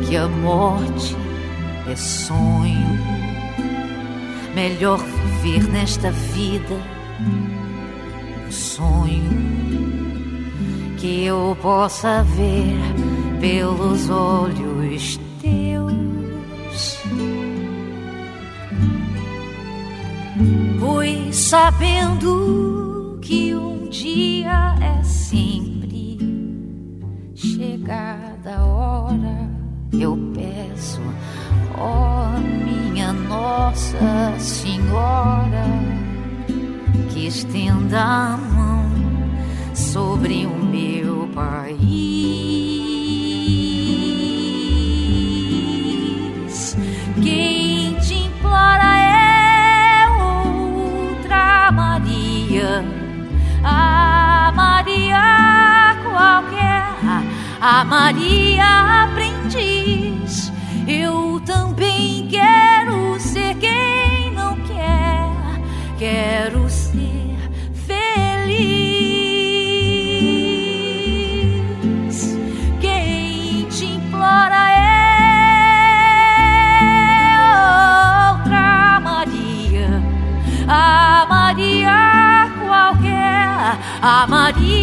[0.05, 1.15] que a morte
[1.89, 2.99] é sonho,
[4.53, 4.99] melhor
[5.41, 6.76] viver nesta vida
[8.45, 9.53] um sonho
[10.97, 12.78] que eu possa ver
[13.39, 14.72] pelos olhos
[21.34, 26.19] sabendo que um dia é sempre
[27.34, 29.49] chegada a hora,
[29.91, 31.01] eu peço,
[31.75, 35.65] ó minha Nossa Senhora,
[37.09, 38.86] que estenda a mão
[39.73, 42.53] sobre o meu país.
[57.86, 60.51] Maria aprendiz.
[60.88, 65.29] Eu também quero ser quem não quer,
[65.97, 67.38] quero ser
[67.73, 68.03] feliz.
[72.79, 74.93] Quem te implora é
[78.34, 80.01] outra Maria,
[80.67, 84.82] a Maria qualquer, a Maria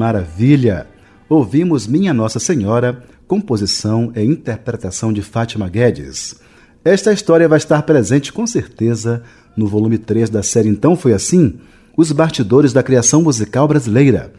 [0.00, 0.86] Maravilha!
[1.28, 6.36] Ouvimos Minha Nossa Senhora, composição e interpretação de Fátima Guedes.
[6.82, 9.22] Esta história vai estar presente com certeza
[9.54, 11.58] no volume 3 da série Então Foi Assim,
[11.94, 14.32] Os Bastidores da Criação Musical Brasileira.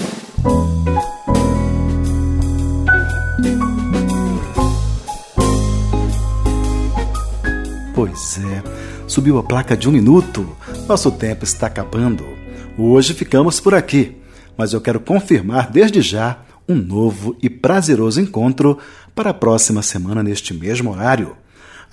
[8.03, 8.63] Pois é,
[9.05, 10.57] subiu a placa de um minuto.
[10.87, 12.25] Nosso tempo está acabando.
[12.75, 14.17] Hoje ficamos por aqui,
[14.57, 18.79] mas eu quero confirmar desde já um novo e prazeroso encontro
[19.13, 21.37] para a próxima semana neste mesmo horário.